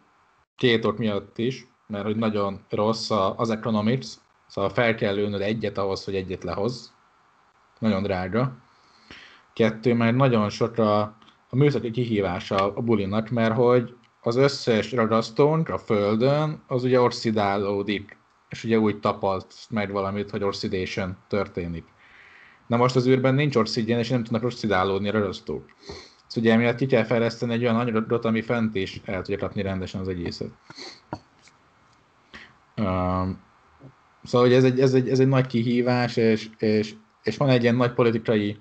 [0.56, 4.06] két ok miatt is, mert hogy nagyon rossz az economics,
[4.46, 6.92] szóval fel kell lőnöd egyet ahhoz, hogy egyet lehoz.
[7.78, 8.56] Nagyon drága.
[9.52, 11.00] Kettő, mert nagyon sok a,
[11.48, 18.18] a műszaki kihívása a bulinak, mert hogy az összes ragasztónk a földön, az ugye oxidálódik,
[18.48, 21.84] és ugye úgy tapalt meg valamit, hogy oxidation történik.
[22.66, 25.64] Na most az űrben nincs oxigén, és nem tudnak oxidálódni a ragasztók.
[26.26, 29.62] Szóval ugye emiatt ki kell fejleszteni egy olyan anyagot, ami fent is el tudja kapni
[29.62, 30.50] rendesen az egészet.
[34.22, 37.62] Szóval hogy ez egy, ez, egy, ez egy nagy kihívás, és, és, és van egy
[37.62, 38.60] ilyen nagy politikai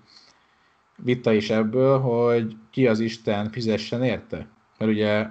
[0.95, 4.47] vita is ebből, hogy ki az Isten fizessen érte.
[4.77, 5.27] Mert ugye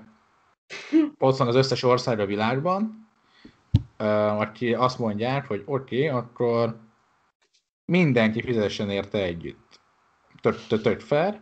[1.19, 3.09] ott van az összes ország a világban,
[4.39, 6.81] aki azt mondják, hogy oké, okay, akkor
[7.85, 9.81] mindenki fizessen érte együtt.
[10.41, 11.41] Tök, tök, tök fair,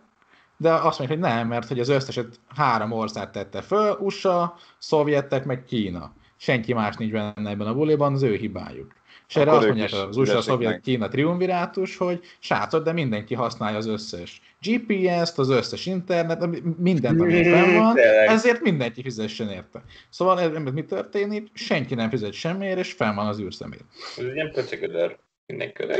[0.56, 5.44] de azt mondják, hogy nem, mert hogy az összeset három ország tette föl, USA, szovjetek,
[5.44, 6.12] meg Kína.
[6.36, 8.94] Senki más nincs benne ebben a buliban, az ő hibájuk.
[9.28, 13.86] És erre azt mondják az USA, Szovjet, Kína triumvirátus, hogy srácok, de mindenki használja az
[13.86, 16.46] összes GPS-t, az összes internet,
[16.78, 19.82] mindent, ami fenn van, ezért mindenki fizessen érte.
[20.10, 21.48] Szóval ez, mi történik?
[21.54, 23.80] Senki nem fizet semmiért, és fenn van az űrszemér.
[24.16, 25.18] Ez nem pöcöködör.
[25.46, 25.82] Mindenki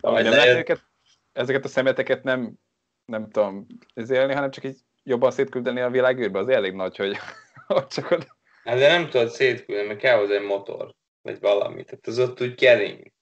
[0.00, 0.82] ezeket,
[1.32, 2.52] ezeket a szemeteket nem,
[3.04, 3.66] nem tudom
[4.08, 7.16] élni, hanem csak így jobban szétküldeni a világűrbe, az elég nagy, hogy
[7.68, 8.36] ott csak oda...
[8.64, 11.84] Hát de nem tudod szétküldeni, mert kell hozzá egy motor, vagy valami.
[11.84, 13.12] Tehát az ott úgy kering.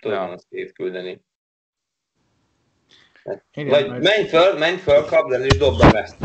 [0.00, 0.32] Tudod ja.
[0.32, 1.20] azt szétküldeni.
[3.52, 4.02] Igen, vagy majd...
[4.02, 6.16] menj föl, menj föl, kapd el és dobd a ezt.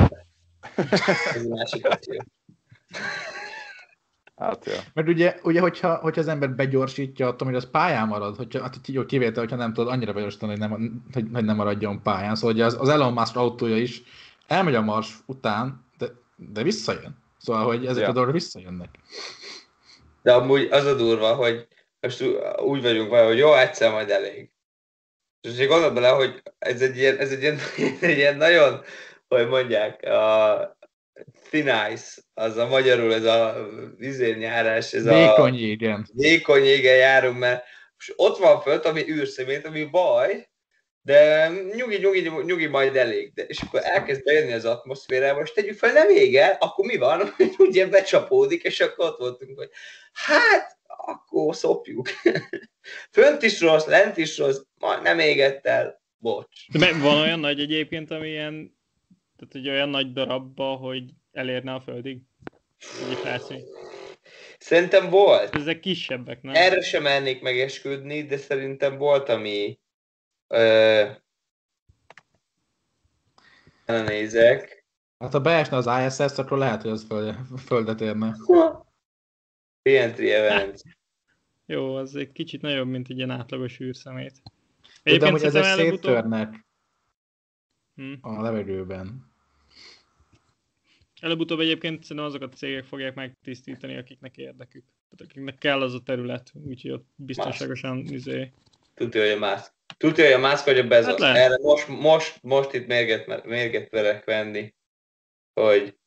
[1.36, 2.24] Ez másik opció.
[4.36, 4.74] Hát, jó.
[4.94, 8.88] Mert ugye, ugye hogyha, hogyha az ember begyorsítja, attól, hogy az pályán marad, hogyha, hát
[8.88, 12.36] jó kivétel, hogyha nem tudod annyira begyorsítani, hogy nem, hogy, hogy nem maradjon pályán.
[12.36, 14.04] Szóval ugye az, az Elon Musk autója is
[14.48, 17.23] elmegy a Mars után, de, de visszajön.
[17.44, 18.10] Szóval, hogy ezek ja.
[18.10, 18.90] a dolgok visszajönnek.
[20.22, 21.68] De amúgy az a durva, hogy
[22.00, 22.24] most
[22.58, 24.52] úgy vagyunk vele, hogy jó, egyszer majd elég.
[25.42, 27.60] És csak gondold bele, hogy ez egy ilyen, ez egy ilyen,
[28.02, 28.82] egy ilyen nagyon,
[29.28, 30.78] hogy mondják, a
[31.50, 33.68] thin ice, az a magyarul, ez a
[33.98, 35.58] vizérnyárás, ez Vékony a...
[35.58, 36.08] igen.
[36.14, 37.64] Vékony jégen járunk, mert
[37.94, 40.50] most ott van fönt, ami űrszemét, ami baj,
[41.06, 43.34] de nyugi, nyugi, nyugi, majd elég.
[43.34, 46.98] De, és akkor elkezd bejönni az atmoszférába, és tegyük fel, nem ég el, akkor mi
[46.98, 49.70] van, hogy ugye becsapódik, és akkor ott voltunk, hogy
[50.14, 52.08] hát, akkor szopjuk.
[53.12, 56.72] Fönt is rossz, lent is rossz, majd nem égett el, bocs.
[56.72, 58.78] De van olyan nagy egyébként, ami ilyen,
[59.38, 62.18] tehát egy olyan nagy darabba, hogy elérne a földig?
[63.10, 63.66] Egy
[64.58, 65.56] Szerintem volt.
[65.56, 66.56] Ezek kisebbek, nem?
[66.56, 69.80] Erre sem mennék megesküdni, de szerintem volt, ami
[70.48, 71.10] Ö...
[73.86, 74.86] nézek.
[75.18, 78.36] Hát ha beesne az ISS, akkor lehet, hogy az föld, földet érne.
[79.82, 80.82] Reentry event.
[81.66, 84.42] Jó, az egy kicsit nagyobb, mint egy ilyen átlagos űrszemét.
[85.04, 86.66] Tudom, hogy ezek széttörnek
[87.96, 88.14] hm.
[88.22, 89.32] a levegőben.
[91.22, 94.84] Előbb-utóbb egyébként szerintem azok a cégek fogják megtisztítani, akiknek érdekük.
[94.84, 98.54] Tehát akiknek kell az a terület, úgyhogy ott biztonságosan izé...
[98.94, 101.22] Tudja, hogy a más Tudja, hogy a Musk vagy a Bezos.
[101.22, 104.74] Hát Erre most, most, most itt mérget, mérget verek venni,
[105.54, 105.98] hogy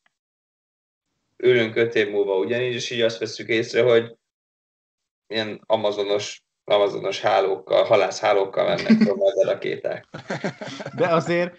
[1.36, 4.14] ülünk öt év múlva ugyanígy, és így azt veszük észre, hogy
[5.26, 10.06] ilyen amazonos, amazonos hálókkal, halászhálókkal mennek majd a rakéták.
[10.96, 11.56] De azért,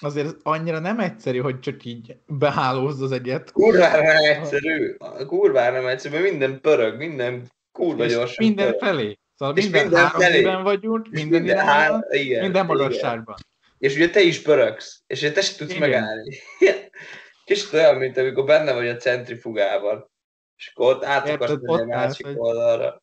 [0.00, 3.52] azért annyira nem egyszerű, hogy csak így behálózd az egyet.
[3.52, 4.96] Kurvára nem egyszerű.
[5.26, 8.80] Kurvára nem egyszerű, mert minden pörög, minden kurva gyorsan Minden pörög.
[8.80, 9.18] felé.
[9.36, 12.04] Szóval és minden, minden három vagyunk, minden, minden, há...
[12.08, 13.36] igen, minden magasságban.
[13.38, 13.78] Igen.
[13.78, 15.90] És ugye te is pörögsz, és ugye te sem tudsz igen.
[15.90, 16.36] megállni.
[17.44, 20.10] Kicsit olyan, mint amikor benne vagy a centrifugában,
[20.56, 23.02] és akkor ott át akarsz a másik állsz, oldalra.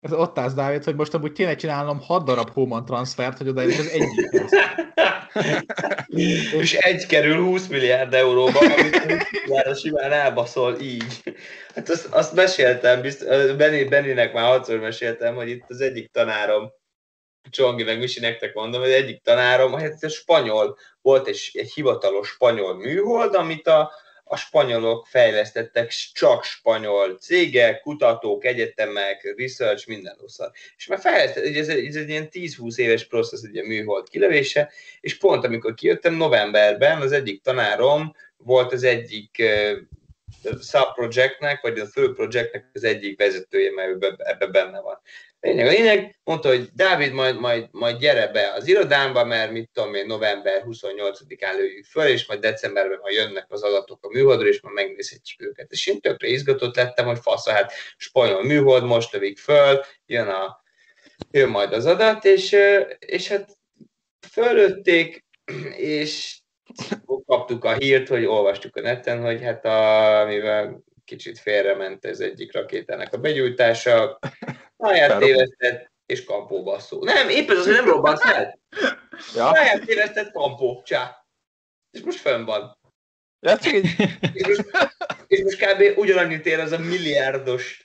[0.00, 3.78] Ez ott állsz, Dávid, hogy most amúgy kéne csinálnom 6 darab Homan transfert, hogy odaérjük
[3.78, 4.50] az egyikhez.
[6.60, 11.34] És egy kerül 20 milliárd euróba, amit milliárdra simán elbaszol így.
[11.74, 13.26] Hát azt, azt meséltem, bizt,
[13.56, 16.72] Benny, Bennynek már hatszor meséltem, hogy itt az egyik tanárom,
[17.50, 22.28] Csongi, meg Misi, nektek mondom, hogy egyik tanárom, hát a spanyol, volt egy, egy hivatalos
[22.28, 23.92] spanyol műhold, amit a,
[24.24, 30.56] a spanyolok fejlesztettek, csak spanyol cégek, kutatók, egyetemek, research, minden rosszat.
[30.76, 35.44] És már fejlesztettek, ez, ez egy ilyen 10-20 éves processz, egy műhold kilövése, és pont
[35.44, 39.42] amikor kijöttem novemberben, az egyik tanárom volt az egyik
[40.60, 45.00] subprojectnek, vagy a fő projektnek az egyik vezetője, mert ebbe, ebbe benne van.
[45.44, 49.70] Lényeg a lényeg, mondta, hogy Dávid, majd, majd, majd gyere be az irodámba, mert mit
[49.72, 54.48] tudom én, november 28-án lőjük föl, és majd decemberben majd jönnek az adatok a műholdról,
[54.48, 55.72] és majd megnézhetjük őket.
[55.72, 60.62] És én tökre izgatott lettem, hogy fasz, hát spanyol műhold, most lövik föl, jön, a,
[61.30, 62.56] jön majd az adat, és,
[62.98, 63.58] és hát
[64.30, 65.24] fölötték,
[65.76, 66.38] és
[67.26, 72.52] kaptuk a hírt, hogy olvastuk a neten, hogy hát a, mivel kicsit félrement ez egyik
[72.52, 74.18] rakétának a begyújtása,
[74.84, 77.04] pályát tévesztett, és kampó basszó.
[77.04, 78.58] Nem, épp ez az, hogy nem robbant fel.
[79.34, 79.50] Ja.
[79.50, 81.26] Pályát tévesztett, kampó, csá.
[81.90, 82.78] És most fönn van.
[83.40, 83.86] Ja, csak így.
[84.32, 84.64] És most,
[85.26, 85.98] és most kb.
[85.98, 87.84] ugyanannyit ér az a milliárdos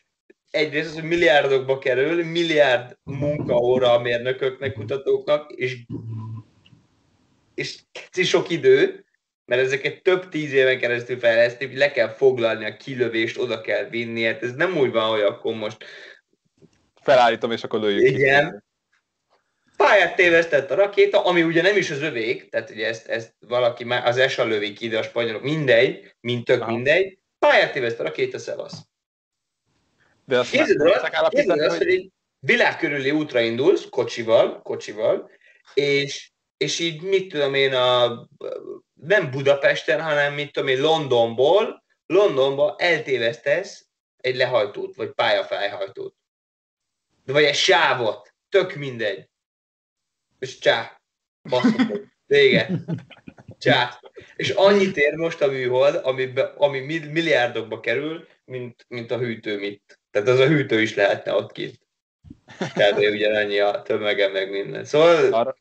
[0.51, 5.77] egyrészt az, hogy milliárdokba kerül, milliárd munkaóra a mérnököknek, kutatóknak, és,
[7.53, 7.79] és
[8.11, 9.05] sok idő,
[9.45, 14.23] mert ezeket több tíz éven keresztül fejlesztik, le kell foglalni a kilövést, oda kell vinni,
[14.23, 15.85] hát ez nem úgy van, hogy akkor most
[17.01, 18.51] felállítom, és akkor lőjük Igen.
[18.51, 18.67] Ki.
[19.77, 23.83] Pályát tévesztett a rakéta, ami ugye nem is az övék, tehát ugye ezt, ezt valaki
[23.83, 26.71] már, az ESA lövik ide, a spanyolok, mindegy, mint tök Aha.
[26.71, 27.17] mindegy.
[27.39, 28.77] Pályát téveszt a rakéta, szevasz.
[30.25, 31.77] De azt képzeld el, képzeld hogy...
[31.77, 35.31] hogy egy világ körüli útra indulsz, kocsival, kocsival,
[35.73, 38.27] és, és így mit tudom én, a,
[38.93, 43.85] nem Budapesten, hanem mit tudom én, Londonból, Londonba eltévesztesz
[44.17, 46.15] egy lehajtót, vagy pályafájhajtót
[47.31, 49.29] vagy egy sávot, tök mindegy.
[50.39, 51.01] És csá,
[51.49, 52.69] basszok, vége.
[53.57, 53.99] Csá.
[54.35, 56.79] És annyit ér most a műhold, ami, ami
[57.11, 59.99] milliárdokba kerül, mint, mint a hűtő mit.
[60.11, 61.79] Tehát az a hűtő is lehetne ott kint.
[62.73, 64.85] Tehát ugyanannyi a tömege, meg minden.
[64.85, 65.33] Szóval...
[65.33, 65.55] Arra,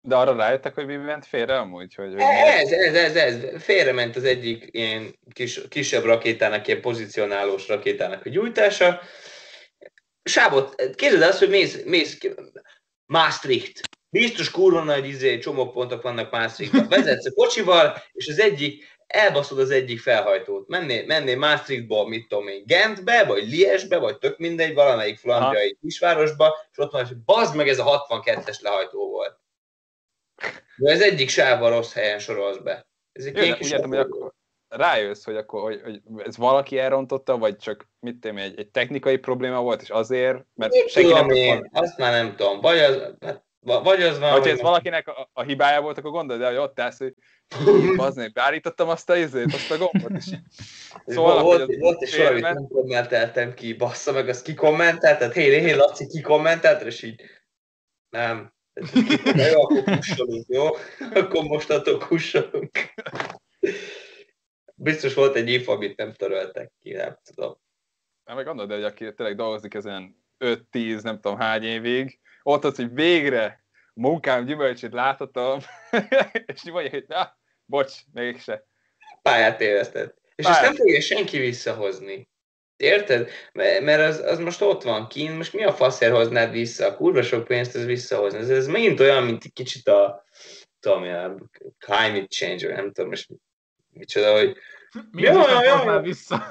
[0.00, 1.94] de arra rájöttek, hogy mi ment félre amúgy?
[1.94, 3.62] Hogy, hogy ez, ez, ez, ez.
[3.62, 9.00] Félre ment az egyik ilyen kis, kisebb rakétának, ilyen pozícionálós rakétának a gyújtása,
[10.24, 12.18] sávot, képzeld azt, hogy mész, mész
[13.06, 13.80] Maastricht.
[14.10, 16.88] Biztos kurva nagy izé, csomópontok vannak Maastrichtban.
[16.88, 20.68] Vezetsz a kocsival, és az egyik, elbaszod az egyik felhajtót.
[20.68, 26.54] Mennél, mennél Maastrichtból, mit tudom én, Gentbe, vagy Liesbe, vagy tök mindegy, valamelyik flandriai kisvárosba,
[26.70, 29.38] és ott van, hogy bazd meg, ez a 62-es lehajtó volt.
[30.76, 32.86] De ez egyik sávval rossz helyen sorolsz be.
[33.12, 34.32] Ez egy Jó, úgy értem, hogy akkor,
[34.76, 39.16] rájössz, hogy akkor hogy, hogy ez valaki elrontotta, vagy csak mit tudom, egy, egy technikai
[39.16, 42.78] probléma volt, és azért, mert mit senki tudom nem én, azt már nem tudom, vagy
[42.78, 46.48] az, hát, vagy az van, Hogyha ez valakinek a, a, hibája volt, akkor gondolod el,
[46.48, 47.14] hogy ott állsz, hogy
[47.96, 50.24] bazdmeg, beállítottam azt a izét, azt a gombot, is.
[51.14, 55.42] szóval, volt, volt, volt egy sor, amit nem kommenteltem ki, bassza meg, azt kikommentelted, hé,
[55.42, 57.22] hé, hé, Laci, kikommentelted, és így
[58.10, 58.52] nem.
[59.52, 60.66] Jó, akkor kussolunk, jó?
[61.14, 62.70] Akkor mostantól kussolunk.
[64.84, 67.56] Biztos volt egy if, amit nem töröltek ki, nem tudom.
[68.24, 72.76] Nem, meg gondolod, hogy aki tényleg dolgozik ezen 5-10, nem tudom hány évig, ott az,
[72.76, 73.64] hogy végre
[73.94, 75.58] munkám gyümölcsét láthatom,
[76.54, 78.66] és mondja, hogy na, bocs, mégse.
[79.22, 80.18] Pályát tévesztett.
[80.34, 80.60] És Pályát.
[80.60, 82.28] ezt nem fogja senki visszahozni.
[82.76, 83.30] Érted?
[83.52, 86.86] Mert az, az most ott van kint, most mi a faszért hoznád vissza?
[86.86, 88.38] A kurva sok pénzt ez visszahozni.
[88.38, 90.24] Ez, ez megint olyan, mint egy kicsit a,
[90.80, 91.34] tudom, a
[91.78, 93.28] climate change, nem tudom most
[93.90, 94.56] micsoda, hogy
[95.10, 96.48] mi ja, ja, már vissza?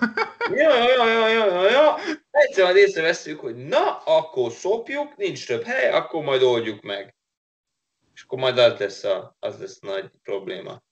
[0.55, 1.95] ja, ja, ja, ja, ja, ja.
[2.31, 7.15] Egyszer majd észreveszünk, hogy na, akkor szopjuk, nincs több hely, akkor majd oldjuk meg.
[8.13, 10.83] És akkor majd az lesz, a, az lesz a nagy probléma.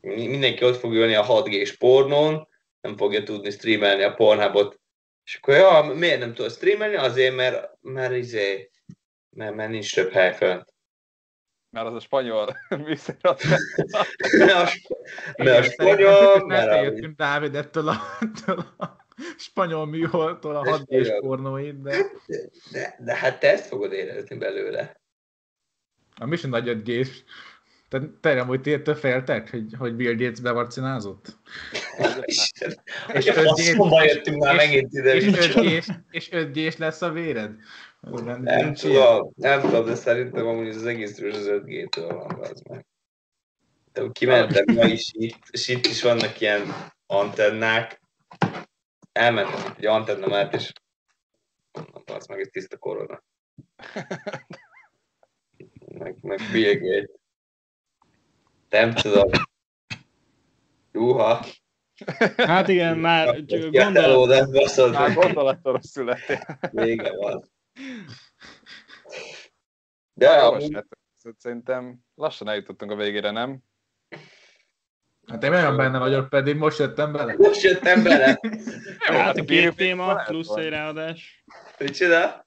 [0.00, 2.48] Mindenki ott fog ülni a 6G-s pornón,
[2.80, 4.80] nem fogja tudni streamelni a Pornhubot.
[5.24, 6.96] És akkor, ja, miért nem tudod streamelni?
[6.96, 8.70] Azért, mert, mert, izé,
[9.30, 10.73] mert, mert nincs több hely fönt
[11.74, 13.16] mert az a spanyol műszer.
[15.36, 16.46] mert a spanyol...
[16.46, 18.84] Mert eljöttünk Dávid ettől a, ettől a
[19.36, 21.96] spanyol műholtól a 6 g pornóid, de...
[22.70, 22.96] de...
[22.98, 25.00] De, hát te ezt fogod érezni belőle.
[26.16, 27.06] A Mission nagy 5 g
[27.88, 31.38] te, te nem úgy ettől féltek, hogy, hogy Bill Gates bevarcinázott?
[33.12, 35.14] és 5 g jöttünk már megint ide.
[35.14, 37.50] És 5 g és 5 g lesz a véred?
[38.04, 42.62] Nem Nincs tudom, nem tudom, de szerintem amúgy az egész rúzs az 5G-től van, az
[42.68, 42.86] meg.
[43.92, 46.62] De kimentem ma is itt, és itt is vannak ilyen
[47.06, 48.00] antennák.
[49.12, 50.72] Elmentem egy antenna mellett, és
[51.72, 53.22] mondom, az meg egy tiszta korona.
[55.86, 57.10] Meg, meg Bill Gates.
[58.68, 59.30] Nem tudom.
[60.92, 61.44] Juha.
[62.36, 66.58] Hát igen, már gondolat, gondolattal születtél.
[66.70, 67.52] Vége van.
[70.14, 73.58] De jó, amúgy srácok, szóval szerintem lassan eljutottunk a végére, nem?
[75.26, 77.34] Hát én olyan benne vagyok, pedig most jöttem bele.
[77.38, 78.40] most jöttem bele.
[79.10, 81.44] Jó, hát a két téma plusz egy ráadás.
[81.78, 82.46] Micsoda?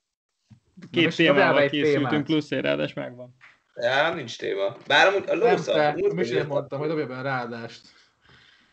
[0.91, 2.23] Két most témával készültünk, témát.
[2.25, 3.35] plusz egy ráadás megvan.
[3.75, 4.77] Ja, nincs téma.
[4.87, 5.73] Bár amúgy a Nem, lósza.
[5.73, 6.49] te, múltkor mi is én írtam.
[6.49, 7.81] mondtam, hogy dobja be a ráadást.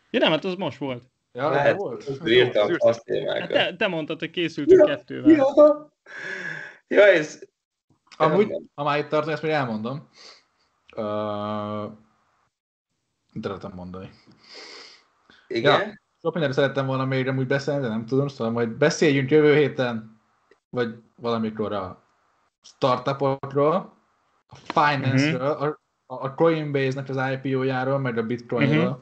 [0.09, 1.03] Ja nem, hát az most volt.
[1.33, 2.09] Ja, Lehet, volt?
[2.27, 3.49] írtam azt Hát témákat.
[3.49, 5.31] te, te mondtad, hogy készültünk kettővel.
[5.31, 5.93] Ja,
[6.87, 7.39] ja ez...
[8.17, 10.09] Amúgy, ha már itt tartunk, ezt még elmondom.
[10.95, 11.91] Uh,
[13.33, 14.09] de lehetem mondani.
[15.47, 16.01] Igen?
[16.21, 20.21] Sok mindenre szerettem volna még amúgy beszélni, de nem tudom, szóval majd beszéljünk jövő héten,
[20.69, 22.03] vagy valamikor a
[22.61, 23.93] startupokról,
[24.47, 25.63] a finance-ről, Mhm.
[25.63, 28.89] a, a Coinbase-nek az IPO-járól, meg a Bitcoinról.
[28.89, 28.99] Mhm.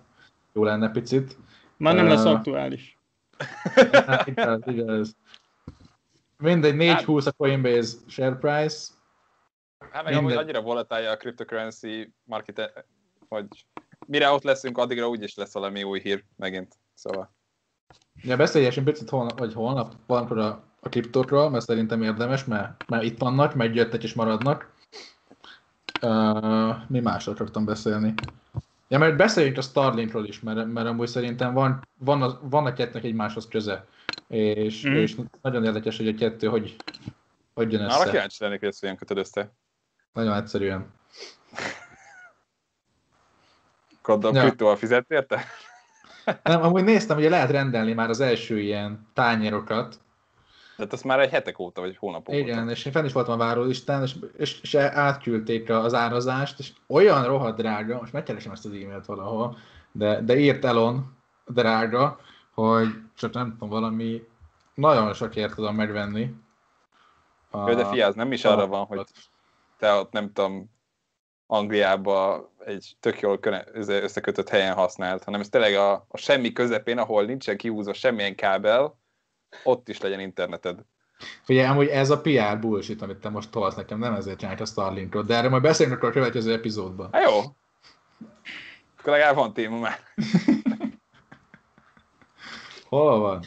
[0.53, 1.37] Jó lenne picit.
[1.77, 2.97] Már nem Ö, lesz aktuális.
[4.05, 5.15] Hát, igaz, igaz.
[6.43, 8.87] Mindegy, 420 a Coinbase share price.
[9.91, 10.43] Hát meg amúgy Minden.
[10.43, 12.85] annyira volatile a cryptocurrency market,
[13.27, 13.45] hogy
[14.07, 16.75] mire ott leszünk, addigra úgyis lesz valami új hír megint.
[16.93, 17.33] Szóval
[18.21, 23.03] Ja, beszéljünk picit holnap, vagy holnap valamikor a, a kriptókról, mert szerintem érdemes, mert, mert
[23.03, 24.73] itt vannak, megjöttek és maradnak.
[26.01, 28.13] Uh, mi másról akartam beszélni?
[28.93, 32.73] Ja, mert beszéljünk a Starlinkról is, mert, mert amúgy szerintem van, van, az, van a
[32.73, 33.85] kettőnek egymáshoz köze.
[34.27, 34.95] És, Mhm.
[34.95, 36.75] és nagyon érdekes, hogy a kettő hogy,
[37.53, 38.11] hogy jön Na, arra össze.
[38.11, 39.53] kíváncsi lennék, hogy ezt hogyan kötöd össze.
[40.13, 40.93] Nagyon egyszerűen.
[44.01, 44.41] Gondolom, ja.
[44.41, 45.43] kriptóval fizet érte?
[46.43, 49.99] Nem, amúgy néztem, hogy lehet rendelni már az első ilyen tányérokat,
[50.75, 52.71] Tehát azt már egy hetek óta, vagy hónapok Igen, óta.
[52.71, 57.25] és én fenn is voltam a várólistán, és, és, és átküldték az árazást, és olyan
[57.25, 59.57] rohadt drága, most megkeresem ezt az e-mailt valahol,
[59.91, 62.19] de, de írt Elon drága,
[62.53, 64.23] hogy csak nem tudom, valami
[64.73, 66.35] nagyon sokért tudom megvenni.
[67.49, 69.01] A, Jó, de figyelj, az nem is arra van, hogy
[69.77, 70.71] te ott nem tudom,
[71.47, 73.39] Angliába egy tök jól
[73.73, 79.01] összekötött helyen használt, hanem ez tényleg a, a semmi közepén, ahol nincsen kihúzva semmilyen kábel,
[79.63, 80.79] ott is legyen interneted.
[81.43, 84.65] Figyelj, amúgy ez a PR bullshit, amit te most tolsz nekem, nem ezért csinálják a
[84.65, 87.09] Starlinkról, de erre majd beszélünk akkor a következő epizódban.
[87.11, 87.39] Hát jó.
[88.97, 89.99] Akkor legalább van téma már.
[92.89, 93.45] Hol van?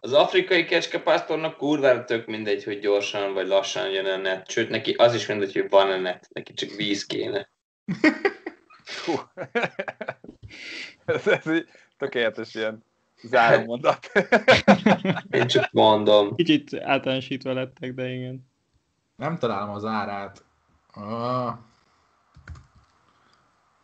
[0.00, 4.50] Az afrikai kecskepásztornak kurvára tök mindegy, hogy gyorsan vagy lassan jön a net.
[4.50, 6.28] Sőt, neki az is mindegy, hogy van a net.
[6.32, 7.50] Neki csak víz kéne.
[9.04, 9.12] Hú.
[11.04, 11.68] ez, ez egy
[11.98, 12.84] tökéletes ilyen
[13.22, 14.10] zárómondat.
[15.30, 16.34] Én csak mondom.
[16.34, 18.46] Kicsit általánosítva lettek, de igen.
[19.16, 20.44] Nem találom az árát.
[20.92, 21.54] Ah.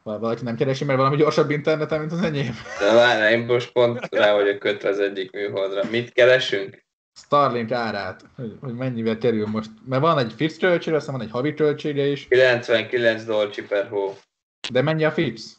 [0.02, 2.54] Val- Valaki nem keresi, mert valami gyorsabb interneten, mint az enyém.
[2.78, 5.82] De várj, én most pont rá vagyok kötve az egyik műholdra.
[5.90, 6.86] Mit keresünk?
[7.14, 9.70] Starlink árát, hogy, hogy mennyivel kerül most.
[9.84, 12.28] Mert van egy fix költsége, aztán van egy havi költsége is.
[12.28, 14.16] 99 dolcsi per hó.
[14.72, 15.56] De mennyi a fix?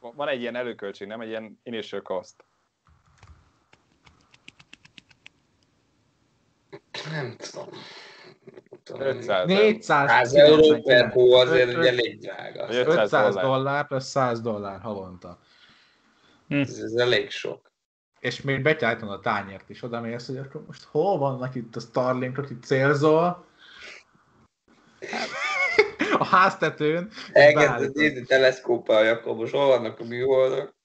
[0.00, 2.34] Van egy ilyen előköltség, nem egy ilyen initial cost.
[7.12, 7.68] Nem tudom.
[8.44, 9.00] Nem tudom.
[9.00, 12.66] 500 400 100 euró per hó azért ugye elég drága.
[12.66, 13.86] Vagy 500 500 dollár.
[13.86, 15.38] plusz 100 dollár havonta.
[16.48, 17.70] Ez, ez elég sok.
[18.20, 21.54] És még be kell állítani a tányért is, oda mész, hogy akkor most hol vannak
[21.54, 23.46] itt a Starlinkok, itt célzol.
[26.18, 27.10] A háztetőn.
[27.32, 27.94] Beállítod.
[27.94, 30.76] nézni teleszkóppal, Jakobos, hol vannak a műholdak?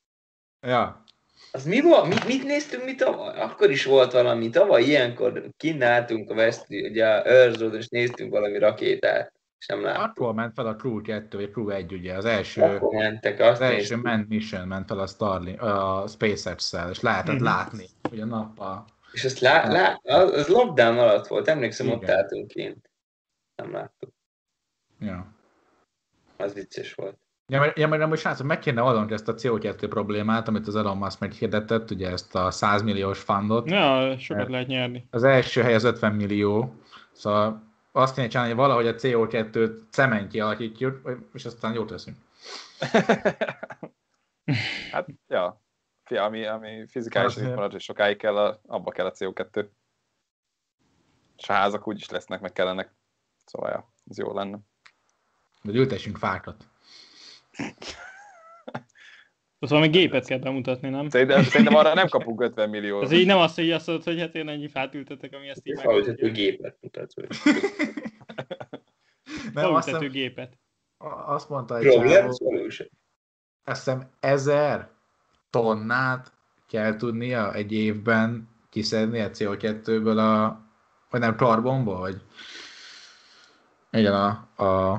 [0.61, 1.03] Ja.
[1.51, 2.07] Az mi volt?
[2.07, 3.39] Mit, mit néztünk mi tavaly?
[3.41, 4.49] Akkor is volt valami.
[4.49, 9.33] Tavaly ilyenkor kinnáltunk a Veszti, ugye a Earth és néztünk valami rakétát.
[9.59, 10.03] És nem láttuk.
[10.03, 13.61] Akkor ment fel a Crew 2, vagy Crew 1, ugye, az első, Akkor mentek, azt
[13.61, 17.43] az első manned mission ment fel a Starlink, a SpaceX-szel, és lehetett Mhm.
[17.43, 18.85] látni, hogy a nappal.
[19.11, 22.15] És azt lá, lá, az az lockdown alatt volt, emlékszem, ott Igen.
[22.15, 22.89] álltunk kint.
[23.55, 24.09] Nem láttuk.
[24.99, 25.33] Ja.
[26.37, 27.17] Az vicces volt.
[27.51, 30.75] Ja, mert, ja, mert amúgy srácok, meg kéne oldani ezt a CO2 problémát, amit az
[30.75, 33.69] Elon Musk meghirdetett, ugye ezt a 100 milliós fundot.
[33.69, 35.07] Ja, sokat lehet nyerni.
[35.11, 36.73] Az első hely az 50 millió,
[37.11, 42.17] szóval azt kéne csinálni, hogy valahogy a CO2-t cementje alakítjuk, és aztán jót teszünk.
[44.91, 45.61] hát, ja.
[46.03, 47.49] Fia, ami, ami fizikálisan Azért.
[47.49, 49.67] itt marad, és sokáig kell, a, abba kell a CO2.
[51.37, 52.93] És a házak úgyis lesznek, meg kellenek.
[53.45, 54.59] Szóval ja, ez jó lenne.
[55.61, 56.67] De ültessünk fákat.
[59.59, 61.09] Ott valami gépet kell bemutatni, nem?
[61.09, 62.99] Szerintem, szerintem arra nem kapunk 50 millió.
[62.99, 65.61] Az így nem azt, hogy azt mondod, hogy hát én ennyi fát ültetek, ami ezt
[65.63, 67.13] így Felültető gépet mutatsz.
[69.75, 70.57] hiszem, gépet.
[71.25, 72.89] azt mondta egy Problem csávó, solution.
[73.63, 74.89] azt hiszem ezer
[75.49, 76.31] tonnát
[76.67, 80.61] kell tudnia egy évben kiszedni a CO2-ből a,
[81.09, 82.21] vagy nem, karbonból, vagy
[83.91, 84.91] igen, a, a,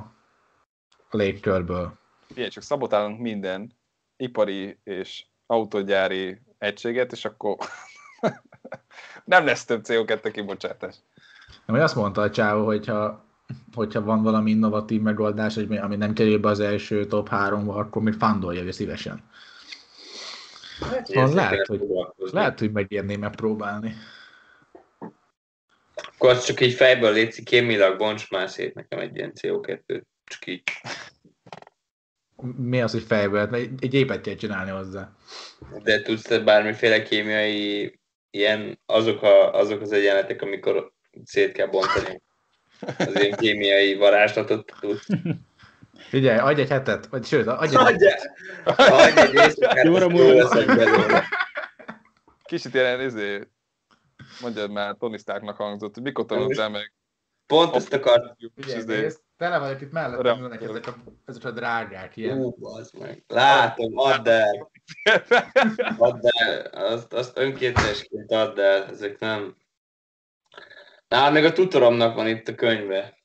[1.11, 1.99] a légkörből.
[2.29, 3.77] Figyelj, csak szabotálunk minden
[4.17, 7.57] ipari és autógyári egységet, és akkor
[9.25, 10.97] nem lesz több CO2 kibocsátás.
[11.67, 13.25] Nem, hogy azt mondta a csávó, hogyha,
[13.75, 17.75] hogyha van valami innovatív megoldás, hogy mi- ami nem kerül be az első top 3-ba,
[17.75, 19.23] akkor még fandolja szívesen.
[20.81, 21.83] Hát, Szóval lehet, hogy-.
[22.17, 23.95] Lehet, hogy megérném megpróbálni.
[25.95, 30.03] Akkor azt csak így fejből létszik, kémilag bonts már szét nekem egy ilyen CO2-t.
[30.25, 30.63] Csak így.
[32.57, 33.39] Mi az, hogy fejből?
[33.39, 35.13] Hát Egy, gépet kell csinálni hozzá.
[35.83, 37.99] De tudsz te bármiféle kémiai
[38.31, 40.93] ilyen, azok, a, azok az egyenletek, amikor
[41.25, 42.23] szét kell bontani.
[42.99, 45.07] Az ilyen kémiai varázslatot tudsz.
[46.09, 48.03] Figyelj, adj egy hetet, vagy sőt, adj egy!
[48.65, 50.33] Adj egy éjszakát, Jóra azt múlva.
[50.33, 51.25] jól leszek belőle.
[52.45, 53.49] Kicsit ilyen, izé,
[54.41, 56.93] mondjad már, Tony Starknak hangzott, hogy mikor tanultál meg?
[57.47, 58.37] Pont ezt akart.
[58.55, 62.39] Figyelj, izé, nézd, tele vagyok itt mellettem, ülnek ezek a, ezek a drágák, ilyen.
[62.39, 63.25] Ú, bazd meg.
[63.29, 64.71] Látom, add el.
[65.99, 66.61] Add el.
[66.67, 68.85] Azt, azt önkéntesként add el.
[68.85, 69.57] Ezek nem.
[71.09, 73.19] Na, még a tutoromnak van itt a könyve.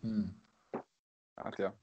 [0.00, 0.42] Hmm.
[1.34, 1.82] Hát, ja.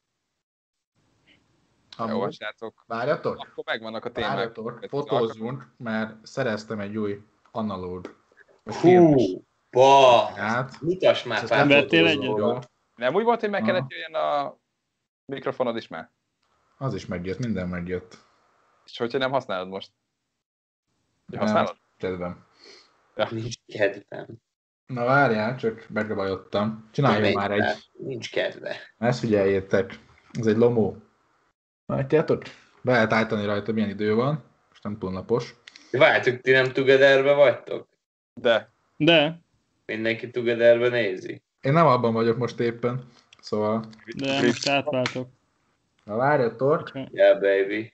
[1.98, 2.84] Amúgy, Jó, srácok.
[2.88, 4.30] várjatok, Akkor megvannak a témák.
[4.30, 8.24] várjatok, fotózzunk, mert szereztem egy új analóg.
[8.64, 9.38] Hú, filmes
[9.72, 10.26] ba!
[10.26, 12.24] Hát, Mutasd már pár nem vettél egyet?
[12.24, 12.60] jó.
[12.96, 14.58] Nem úgy volt, hogy meg kellett jöjjön a
[15.26, 16.10] mikrofonod is már?
[16.78, 18.18] Az is megjött, minden megjött.
[18.86, 19.92] És hogyha nem használod most?
[21.28, 21.78] Ja, használod?
[21.98, 22.46] Kedvem.
[23.30, 24.28] Nincs kedvem.
[24.86, 26.90] Na várjál, csak megbajottam.
[26.92, 27.92] Csináljon már egy.
[27.92, 28.76] Nincs kedve.
[28.98, 30.00] Ezt figyeljétek.
[30.32, 30.98] Ez egy lomó.
[31.86, 32.44] Látjátok?
[32.82, 34.44] Be lehet állítani rajta, milyen idő van.
[34.70, 35.56] Most nem túl napos.
[35.92, 37.88] Várjátok, ti nem togetherbe vagytok?
[38.34, 38.72] De.
[38.98, 39.41] De,
[39.92, 41.42] Mindenki togetherbe nézi.
[41.62, 43.04] Én nem abban vagyok most éppen.
[43.42, 43.84] Szóval,
[44.16, 45.30] de most átváltok.
[46.04, 47.94] na várjatok, Yeah, baby.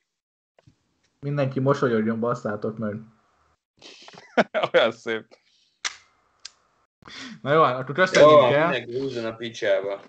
[1.20, 2.96] mindenki mosolyogjon, basszátok meg.
[4.74, 5.26] Olyan szép.
[7.42, 8.70] Na jó, akkor Jó, köszönjük el.
[8.70, 10.02] mindenki húzzon a picsába.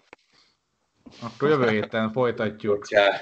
[1.22, 2.86] Akkor jövő héten folytatjuk.
[2.86, 3.20] Csá.